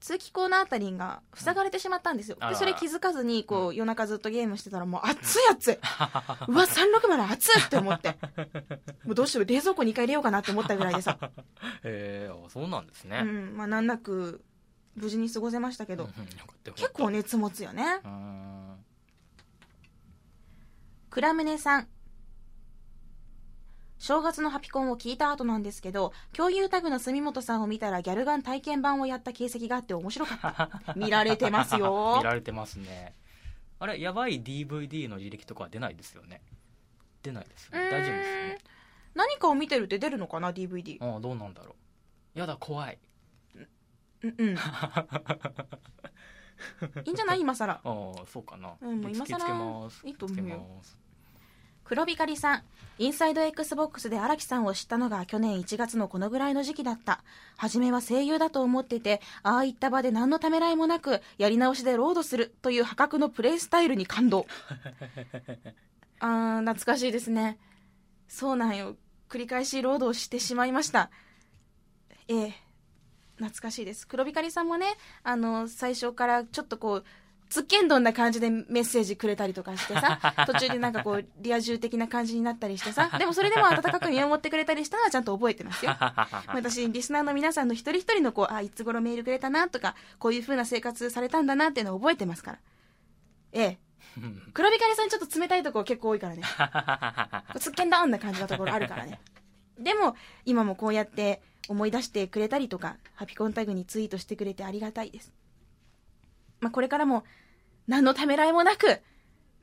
[0.00, 5.74] 通気口のあたりが塞がれてしまったんですよ、でそれ気づかずにこう、夜中ずっとゲームしてたらもう熱い熱い。
[6.48, 8.16] うわ360熱いって思って。
[9.04, 11.18] もうどうしよう冷蔵庫2回入れようかなって思ったぐらいでさ、
[11.84, 13.20] へえあそうなんですね。
[13.22, 14.42] うんまあ、難なく
[14.94, 16.08] 無事に過ごせましたけど、
[16.74, 18.00] 結構熱持つよね。
[18.02, 18.84] うーん。
[21.10, 21.88] 倉宗さん
[24.00, 33.14] 正月のハピコンを聞いた後なんですけど共有タグの住本さんを見たらギャルガン体験版をやった形跡があって面白かった 見られてますよ 見られてますね。
[33.78, 36.42] あれ、やばい DVD の履歴とかは出ないですよね。
[37.22, 37.90] 出ないですよね。
[37.90, 38.58] 大丈夫ですよね。
[39.14, 41.76] 何かを見てるって出るのかな DVD ああ、どうなんだろ
[42.34, 42.38] う。
[42.38, 42.98] やだ、怖い。
[44.22, 44.56] うんうん
[47.06, 47.40] いいんじゃない？
[47.40, 48.74] 今更 ああ、そうかな。
[48.82, 50.06] うんもう今更つけつけます。
[50.06, 50.82] いいと思うよ
[51.84, 52.62] 黒光りさん。
[53.00, 57.24] インサイド XBOX で荒木さんを知ったのが去年1月のこのぐらいの時期だった。
[57.56, 64.46] 初めは声優だと思っててああいった場で何のためらいもなくやり直しでロードするという破格のプレイスタイルに感動。
[66.20, 67.58] あー懐かしいですね。
[68.28, 68.96] そうなんよ。
[69.30, 71.10] 繰り返しロードをしてしまいました。
[72.28, 72.54] ええ
[73.36, 74.06] 懐かしいです。
[74.06, 74.86] 黒光りさんもね
[75.22, 77.04] あの最初からちょっとこう
[77.50, 85.96] つっけんどんな感じでメッセージくれたりとかしてさ、 途中でなんかこう、リア充的な感じになったりしてさ、 でもそれでも温かく見守ってくれたりしたのはちゃんと覚えて ますよ。
[86.54, 92.58] 私、リスナーの皆さんの一人一人のこう、あ、いつ頃メールくれたなとか、こういう風な生活されたんだなっていうのを覚えてますから。
[93.52, 93.78] ええ。
[94.54, 96.42] 黒光さんちょっと冷たいとこ結構多いからね。
[97.58, 99.20] つっけんだんな感じのところあるからね。
[99.76, 105.32] でも、今もこうやって思い出してくれたりとか、ハピコンタグにツイートしてくれてありがたいです。
[106.60, 107.24] まあ、これからも、
[107.86, 109.00] 何のためらいもなく、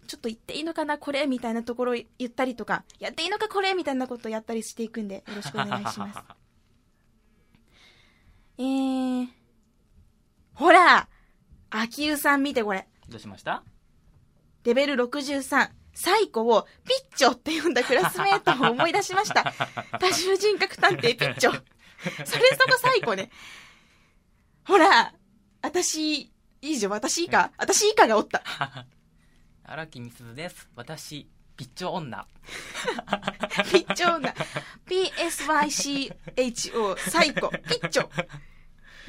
[0.08, 6.20] ちょっと言っていいのかな、これみたいなところを言ったりとか、やっていいのか、これみたいなことをやったりしていくんで、よろしくお願いします。
[8.60, 9.28] えー、
[10.56, 11.08] ほら
[11.70, 12.88] 秋湯さん見てこれ。
[13.08, 13.64] どうしました？
[14.64, 19.54] レベル63、サイコをピッチョって呼んだクラスメートを思い出しました。
[20.00, 21.52] 多重人格探偵ピッチョ。
[21.52, 21.60] そ
[22.18, 23.30] れそこサイコね。
[24.66, 25.14] ほら、
[25.62, 26.32] 私、
[26.62, 27.52] いいじゃん、私以下。
[27.58, 28.42] 私以下がおった。
[29.64, 30.70] 荒木みすずです。
[30.76, 32.28] 私、ピッチョ女。
[33.72, 34.34] ピッチョ女。
[34.88, 38.10] PSYCHO、サイコ、ピッチョ。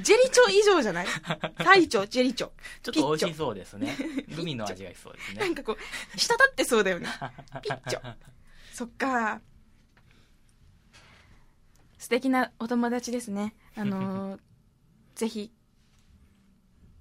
[0.00, 1.06] ジェリチョ以上じゃない？
[1.62, 2.50] サイチョ、ジェリチョ。
[2.82, 3.96] ちょっと美味しそうですね。
[4.36, 5.40] グミの味がしそうですね。
[5.40, 5.78] なんかこう、
[6.18, 7.08] 滴ってそうだよね。
[7.62, 8.14] ピッチョ。
[8.72, 9.40] そっか。
[11.98, 13.54] 素敵なお友達ですね。
[13.76, 14.40] あのー
[15.16, 15.52] ぜひ、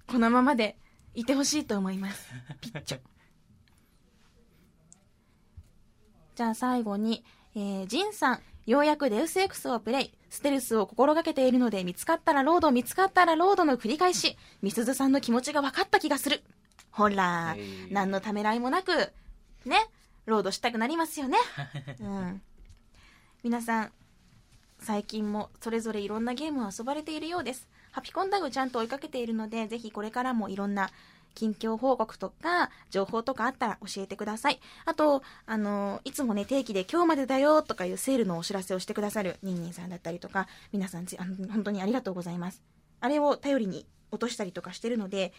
[0.08, 0.76] このままで
[1.14, 2.28] いてほしいと思います。
[2.60, 3.00] ピッチョ。
[6.34, 10.14] じゃあ最後に、えー、ジンさん、ようやくデウス X をプレイ。
[10.30, 14.36] ステルスを心がけているので、見つかったらロード、見つかったらロードの繰り返し。
[14.62, 16.42] みすずさんの気持ちが分かった気がする。
[16.90, 19.12] ほらへー、何のためらいもなく、
[19.64, 19.76] ね、
[20.26, 21.38] ロードしたくなりますよね。
[22.00, 22.42] うん。
[23.42, 23.92] 皆さん、
[24.80, 27.68] 最近もそれぞれいろんなゲームを遊ばれているようです。
[27.90, 30.90] ハピコンタグちゃんと追いかけているので、ぜひこれからもいろんな
[31.34, 34.60] 近況報告とか、情報とかあったら教えてください。
[34.86, 42.60] あと、あの、いつもね、定期で今日までだよとかいうセールのお知らせをしてくださるニンニンさんだったりとか、皆さんあの本当にありがとうございます。
[43.00, 45.32] あれを頼りに落としたりとかしてるので、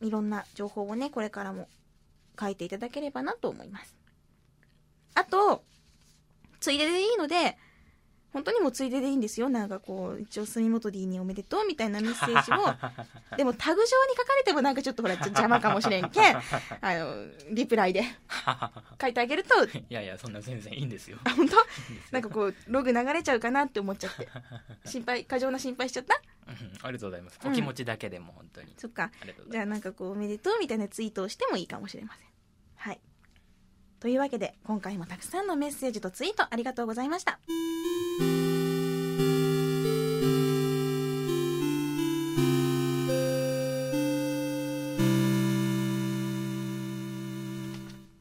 [0.00, 1.68] いろんな情報をね、これからも
[2.38, 3.94] 書いていただければなと思います。
[5.14, 5.64] あと、
[6.60, 7.58] ついででいいので、
[8.34, 9.48] 本当にもうついででいいんですよ。
[9.48, 12.56] なんかこう、一応住本 D におめでとうみたいなメッセージを、
[13.38, 16.36] でもタグ上に書かれてもなんかちょっとほら、ちょ邪魔かもしれんけん、
[16.82, 18.02] あの、リプライで
[19.00, 21.18] 書いてあげると、いやいや、そんな全然いいんですよ。
[21.24, 21.56] あ、本当？
[22.10, 24.28] なんかこう、ログ流れちゃうかなって思っちゃって。
[24.84, 26.20] 心配、過剰な心配しちゃった？
[26.46, 27.38] うんありがとうございます。
[27.42, 28.74] うんお気持ちだけでも本当に。
[28.76, 29.10] そっか。
[29.48, 32.26] じゃあなんかこう、おめでとうみたいなツイートをしてもいいかもしれません。
[34.04, 34.08] はい。
[34.08, 37.40] というわけで、今回もたくさんのメッセージとツイートありがとうございました。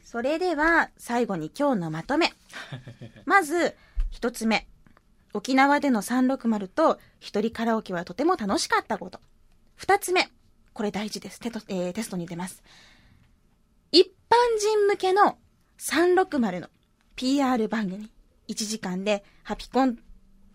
[0.05, 2.31] それでは、最後に今日のまとめ。
[3.25, 3.75] まず、
[4.09, 4.65] 一つ目。
[5.33, 9.19] 沖縄での360と一人カラオケはとても楽しかったこと。
[9.75, 10.31] 二つ目。
[10.71, 11.41] これ大事です。
[11.41, 12.63] テトえーテストに出ます。
[13.91, 15.37] 一般人向けの
[15.83, 16.69] 360の
[17.17, 18.09] PR 番組。
[18.47, 19.97] 1時間でハピコン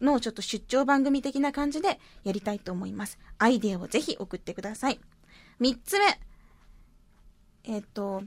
[0.00, 3.18] のちょっと出張番組的な感じでやりたいと思います。
[3.38, 4.98] アイデアをぜひ送ってください。
[5.58, 6.18] 三つ目。
[7.64, 8.22] えっ、と、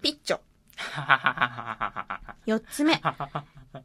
[0.00, 0.40] ピッチョ。
[2.46, 2.94] 四つ目。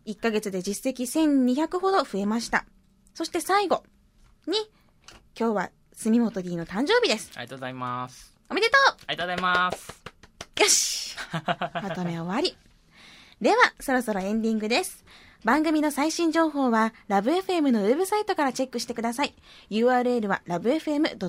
[0.06, 2.66] 1ヶ月で実績1200ほど増えました。
[3.14, 3.84] そして最後
[4.48, 4.58] に、
[5.38, 7.32] 今日は住本 D の誕生日です。
[7.36, 8.34] ありがとうございます。
[8.50, 10.03] おめでとありがとうございます。
[10.60, 11.16] よし
[11.74, 12.56] まとめ終わり。
[13.42, 15.04] では、そろそろエンディングです。
[15.44, 19.34] 番組の最新情報は、ラブ f m のウェブサイトからチェックしてください。
[19.70, 21.28] URL は lovefm.co.jp、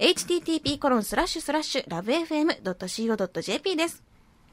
[0.00, 4.02] http コロンスラッシュスラッシュ lovefm.co.jp です。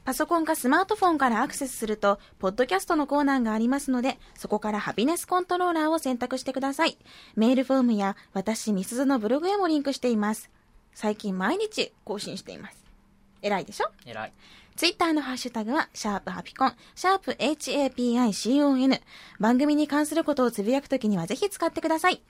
[0.04, 6.98] パソコンかスマートフォンからアクセスすると、ポッドキャストのコーナーがありますので、そこからハピネスコントローラーを選択してください。
[7.34, 10.50] メールフォームや私、みすずのブログへもリンクしています。
[10.94, 12.81] 最近毎日更新しています。
[13.42, 13.90] 偉いでしょ？
[14.06, 14.32] えらい。
[14.74, 19.02] ツイッターのハッシュタグは、シャープハピコン、シャープ HAPICON。
[19.38, 22.22] 番組に関することをつぶやくときにはぜひ使ってください。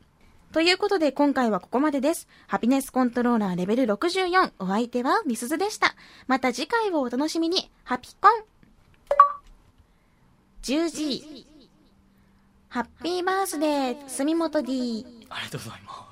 [0.52, 2.26] ということで今回はここまでです。
[2.46, 4.52] ハピネスコントローラーレベル64。
[4.58, 5.94] お相手はみすずでした。
[6.26, 7.70] また次回をお楽しみに。
[7.84, 8.32] ハピコン。
[10.62, 11.46] 10時。
[12.68, 15.06] ハッピーバースデー、住本 D。
[15.30, 16.08] ありがとうございま